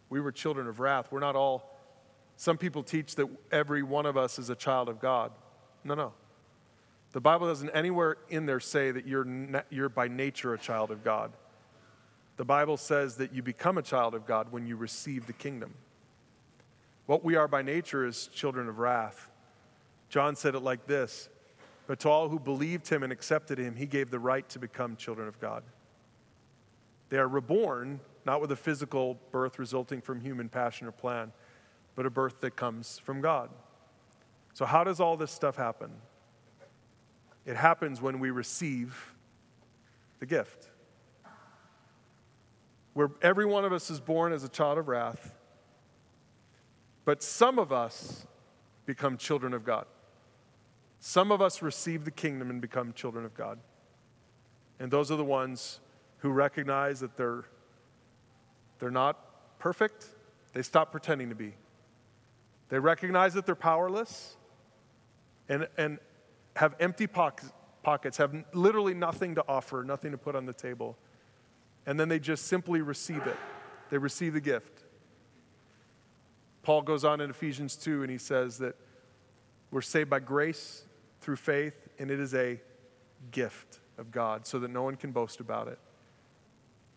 We 0.08 0.20
were 0.20 0.30
children 0.30 0.68
of 0.68 0.78
wrath. 0.78 1.08
We're 1.10 1.18
not 1.18 1.34
all, 1.34 1.76
some 2.36 2.56
people 2.56 2.84
teach 2.84 3.16
that 3.16 3.26
every 3.50 3.82
one 3.82 4.06
of 4.06 4.16
us 4.16 4.38
is 4.38 4.50
a 4.50 4.54
child 4.54 4.88
of 4.88 5.00
God. 5.00 5.32
No, 5.82 5.94
no. 5.94 6.12
The 7.10 7.20
Bible 7.20 7.48
doesn't 7.48 7.70
anywhere 7.70 8.18
in 8.28 8.46
there 8.46 8.60
say 8.60 8.92
that 8.92 9.08
you're, 9.08 9.26
you're 9.68 9.88
by 9.88 10.06
nature 10.06 10.54
a 10.54 10.58
child 10.58 10.92
of 10.92 11.02
God. 11.02 11.32
The 12.36 12.44
Bible 12.44 12.76
says 12.76 13.16
that 13.16 13.32
you 13.32 13.42
become 13.42 13.78
a 13.78 13.82
child 13.82 14.14
of 14.14 14.28
God 14.28 14.52
when 14.52 14.64
you 14.64 14.76
receive 14.76 15.26
the 15.26 15.32
kingdom. 15.32 15.74
What 17.06 17.24
we 17.24 17.36
are 17.36 17.48
by 17.48 17.62
nature 17.62 18.04
is 18.04 18.28
children 18.28 18.68
of 18.68 18.78
wrath. 18.78 19.30
John 20.08 20.36
said 20.36 20.54
it 20.54 20.60
like 20.60 20.86
this 20.86 21.28
But 21.86 22.00
to 22.00 22.08
all 22.08 22.28
who 22.28 22.38
believed 22.38 22.88
him 22.88 23.02
and 23.02 23.12
accepted 23.12 23.58
him, 23.58 23.76
he 23.76 23.86
gave 23.86 24.10
the 24.10 24.18
right 24.18 24.48
to 24.50 24.58
become 24.58 24.96
children 24.96 25.28
of 25.28 25.40
God. 25.40 25.62
They 27.08 27.18
are 27.18 27.28
reborn, 27.28 28.00
not 28.24 28.40
with 28.40 28.50
a 28.50 28.56
physical 28.56 29.18
birth 29.30 29.58
resulting 29.58 30.00
from 30.00 30.20
human 30.20 30.48
passion 30.48 30.88
or 30.88 30.92
plan, 30.92 31.32
but 31.94 32.06
a 32.06 32.10
birth 32.10 32.40
that 32.40 32.56
comes 32.56 32.98
from 32.98 33.20
God. 33.20 33.50
So, 34.54 34.64
how 34.64 34.84
does 34.84 35.00
all 35.00 35.16
this 35.16 35.30
stuff 35.30 35.56
happen? 35.56 35.90
It 37.44 37.56
happens 37.56 38.02
when 38.02 38.18
we 38.18 38.30
receive 38.30 39.14
the 40.18 40.26
gift. 40.26 40.70
Where 42.94 43.10
every 43.22 43.44
one 43.44 43.64
of 43.64 43.72
us 43.72 43.90
is 43.90 44.00
born 44.00 44.32
as 44.32 44.42
a 44.42 44.48
child 44.48 44.78
of 44.78 44.88
wrath, 44.88 45.35
but 47.06 47.22
some 47.22 47.58
of 47.58 47.72
us 47.72 48.26
become 48.84 49.16
children 49.16 49.54
of 49.54 49.64
God. 49.64 49.86
Some 50.98 51.30
of 51.30 51.40
us 51.40 51.62
receive 51.62 52.04
the 52.04 52.10
kingdom 52.10 52.50
and 52.50 52.60
become 52.60 52.92
children 52.92 53.24
of 53.24 53.32
God. 53.32 53.58
And 54.80 54.90
those 54.90 55.10
are 55.10 55.16
the 55.16 55.24
ones 55.24 55.78
who 56.18 56.30
recognize 56.30 56.98
that 57.00 57.16
they're, 57.16 57.44
they're 58.80 58.90
not 58.90 59.58
perfect, 59.60 60.06
they 60.52 60.62
stop 60.62 60.90
pretending 60.90 61.28
to 61.28 61.36
be. 61.36 61.54
They 62.70 62.80
recognize 62.80 63.34
that 63.34 63.46
they're 63.46 63.54
powerless 63.54 64.36
and, 65.48 65.68
and 65.78 66.00
have 66.56 66.74
empty 66.80 67.06
pockets, 67.06 68.16
have 68.16 68.34
literally 68.52 68.94
nothing 68.94 69.36
to 69.36 69.44
offer, 69.46 69.84
nothing 69.84 70.10
to 70.10 70.18
put 70.18 70.34
on 70.34 70.44
the 70.44 70.52
table. 70.52 70.98
And 71.86 72.00
then 72.00 72.08
they 72.08 72.18
just 72.18 72.46
simply 72.46 72.80
receive 72.80 73.24
it. 73.28 73.36
They 73.90 73.98
receive 73.98 74.32
the 74.32 74.40
gift. 74.40 74.75
Paul 76.66 76.82
goes 76.82 77.04
on 77.04 77.20
in 77.20 77.30
Ephesians 77.30 77.76
2 77.76 78.02
and 78.02 78.10
he 78.10 78.18
says 78.18 78.58
that 78.58 78.74
we're 79.70 79.80
saved 79.80 80.10
by 80.10 80.18
grace 80.18 80.82
through 81.20 81.36
faith, 81.36 81.86
and 82.00 82.10
it 82.10 82.18
is 82.18 82.34
a 82.34 82.60
gift 83.30 83.78
of 83.98 84.10
God 84.10 84.48
so 84.48 84.58
that 84.58 84.72
no 84.72 84.82
one 84.82 84.96
can 84.96 85.12
boast 85.12 85.38
about 85.38 85.68
it. 85.68 85.78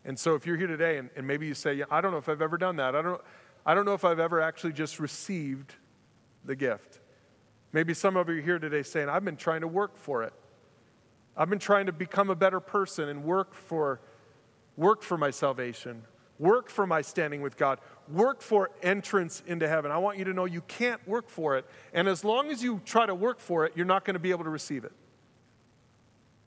And 0.03 0.17
so 0.17 0.33
if 0.33 0.47
you're 0.47 0.57
here 0.57 0.65
today 0.65 0.97
and, 0.97 1.11
and 1.15 1.27
maybe 1.27 1.45
you 1.45 1.53
say, 1.53 1.75
yeah, 1.75 1.85
I 1.91 2.01
don't 2.01 2.11
know 2.11 2.17
if 2.17 2.27
I've 2.27 2.41
ever 2.41 2.57
done 2.57 2.77
that, 2.77 2.95
I 2.95 3.03
don't, 3.03 3.21
I 3.63 3.75
don't 3.75 3.85
know 3.85 3.93
if 3.93 4.03
I've 4.03 4.19
ever 4.19 4.41
actually 4.41 4.73
just 4.73 4.99
received 4.99 5.75
the 6.43 6.55
gift. 6.55 6.99
Maybe 7.71 7.93
some 7.93 8.17
of 8.17 8.27
you 8.27 8.39
are 8.39 8.41
here 8.41 8.57
today 8.57 8.81
saying, 8.81 9.07
I've 9.07 9.23
been 9.23 9.37
trying 9.37 9.61
to 9.61 9.67
work 9.67 9.95
for 9.95 10.23
it. 10.23 10.33
I've 11.37 11.51
been 11.51 11.59
trying 11.59 11.85
to 11.85 11.91
become 11.91 12.31
a 12.31 12.35
better 12.35 12.59
person 12.59 13.07
and 13.07 13.23
work 13.23 13.53
for, 13.53 14.01
work 14.77 15.03
for 15.03 15.15
my 15.15 15.29
salvation, 15.29 16.05
work 16.39 16.69
for 16.69 16.87
my 16.87 17.01
standing 17.01 17.41
with 17.41 17.57
God, 17.57 17.79
work 18.07 18.41
for 18.41 18.71
entrance 18.81 19.43
into 19.45 19.67
heaven. 19.67 19.91
I 19.91 19.97
want 19.97 20.17
you 20.17 20.25
to 20.25 20.33
know 20.33 20.45
you 20.45 20.61
can't 20.61 21.05
work 21.07 21.29
for 21.29 21.57
it. 21.57 21.65
And 21.93 22.07
as 22.07 22.23
long 22.23 22.49
as 22.49 22.63
you 22.63 22.81
try 22.85 23.05
to 23.05 23.13
work 23.13 23.39
for 23.39 23.65
it, 23.65 23.73
you're 23.75 23.85
not 23.85 24.05
going 24.05 24.15
to 24.15 24.19
be 24.19 24.31
able 24.31 24.45
to 24.45 24.49
receive 24.49 24.85
it. 24.85 24.93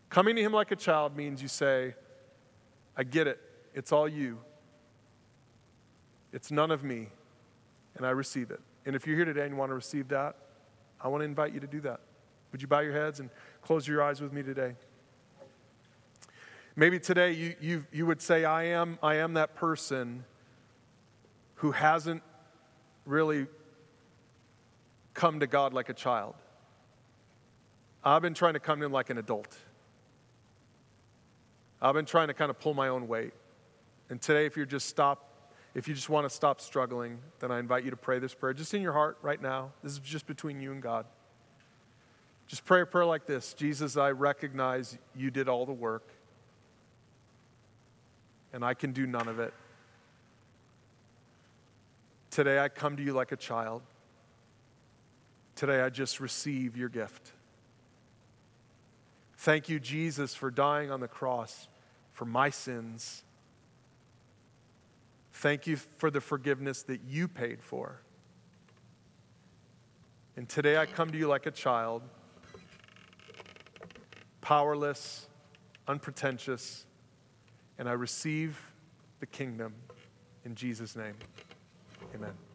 Coming 0.09 0.37
to 0.37 0.43
Him 0.43 0.53
like 0.53 0.73
a 0.73 0.77
child 0.77 1.17
means 1.17 1.41
you 1.41 1.49
say, 1.49 1.95
I 2.97 3.05
get 3.05 3.27
it. 3.27 3.39
It's 3.75 3.93
all 3.93 4.09
you. 4.09 4.39
It's 6.33 6.51
none 6.51 6.71
of 6.71 6.83
me. 6.83 7.09
And 7.97 8.07
I 8.07 8.11
receive 8.11 8.51
it. 8.51 8.61
And 8.87 8.97
if 8.97 9.07
you're 9.07 9.17
here 9.17 9.27
today 9.27 9.43
and 9.43 9.51
you 9.51 9.57
want 9.57 9.71
to 9.71 9.75
receive 9.75 10.09
that, 10.09 10.37
I 11.01 11.09
want 11.09 11.21
to 11.21 11.25
invite 11.27 11.53
you 11.53 11.61
to 11.61 11.67
do 11.67 11.81
that. 11.83 12.01
Would 12.51 12.63
you 12.63 12.69
bow 12.69 12.81
your 12.81 12.93
heads 12.93 13.21
and 13.21 13.31
close 13.63 13.87
your 13.87 14.03
eyes 14.03 14.21
with 14.21 14.33
me 14.33 14.43
today? 14.43 14.75
Maybe 16.75 16.99
today 16.99 17.33
you, 17.33 17.55
you, 17.61 17.87
you 17.93 18.07
would 18.07 18.23
say, 18.23 18.45
I 18.45 18.65
am, 18.65 18.99
I 19.03 19.17
am 19.17 19.35
that 19.35 19.55
person 19.55 20.25
who 21.57 21.73
hasn't 21.73 22.23
really 23.05 23.47
come 25.15 25.41
to 25.41 25.47
God 25.47 25.75
like 25.75 25.89
a 25.89 25.95
child. 25.95 26.35
I've 28.05 28.23
been 28.23 28.35
trying 28.35 28.55
to 28.55 28.61
come 28.61 28.81
to 28.81 28.87
Him 28.87 28.93
like 28.93 29.11
an 29.11 29.19
adult. 29.19 29.57
I've 31.81 31.95
been 31.95 32.07
trying 32.07 32.29
to 32.29 32.35
kind 32.35 32.51
of 32.51 32.59
pull 32.59 32.75
my 32.75 32.89
own 32.89 33.07
weight. 33.07 33.33
And 34.09 34.21
today, 34.21 34.47
if 34.47 34.57
you're 34.57 34.67
just 34.67 34.89
stop 34.89 35.33
if 35.75 35.89
you 35.89 35.95
just 35.95 36.11
want 36.11 36.29
to 36.29 36.31
stop 36.31 36.61
struggling, 36.61 37.19
then 37.41 37.51
I 37.51 37.59
invite 37.59 37.85
you 37.85 37.91
to 37.91 37.97
pray 37.97 38.19
this 38.19 38.35
prayer 38.35 38.53
just 38.53 38.75
in 38.75 38.83
your 38.83 38.93
heart 38.93 39.17
right 39.23 39.41
now. 39.41 39.73
This 39.83 39.93
is 39.93 39.99
just 40.01 40.27
between 40.27 40.61
you 40.61 40.71
and 40.73 40.83
God. 40.83 41.07
Just 42.47 42.67
pray 42.67 42.83
a 42.83 42.87
prayer 42.87 43.07
like 43.07 43.27
this 43.27 43.55
Jesus, 43.55 43.97
I 43.97 44.11
recognize 44.11 44.99
you 45.15 45.31
did 45.31 45.49
all 45.49 45.65
the 45.65 45.73
work, 45.73 46.09
and 48.53 48.65
I 48.65 48.75
can 48.75 48.93
do 48.93 49.07
none 49.07 49.29
of 49.29 49.38
it. 49.38 49.55
Today 52.31 52.59
I 52.59 52.69
come 52.69 52.97
to 52.97 53.03
you 53.03 53.12
like 53.12 53.33
a 53.33 53.37
child. 53.37 53.83
Today 55.55 55.81
I 55.83 55.91
just 55.91 56.21
receive 56.21 56.77
your 56.77 56.88
gift. 56.88 57.33
Thank 59.38 59.69
you, 59.69 59.81
Jesus, 59.81 60.35
for 60.35 60.51
dying 60.51 60.91
on 60.91 61.01
the 61.01 61.09
cross 61.09 61.69
for 62.12 62.25
my 62.25 62.51
sins 62.51 63.25
Thank 65.43 65.67
you 65.67 65.77
for 65.77 66.09
the 66.09 66.21
forgiveness 66.21 66.83
that 66.85 67.01
you 67.05 67.27
paid 67.27 67.65
for. 67.65 68.01
And 70.37 70.49
today 70.49 70.77
I 70.77 70.87
come 70.87 71.11
to 71.11 71.19
you 71.19 71.27
like 71.27 71.47
a 71.47 71.51
child, 71.51 72.03
powerless, 74.41 75.27
unpretentious, 75.88 76.87
and 77.79 77.89
I 77.89 77.93
receive 77.93 78.59
the 79.21 79.27
kingdom 79.27 79.75
in 80.45 80.55
Jesus' 80.55 80.97
name. 80.97 81.15
Amen. 82.15 82.33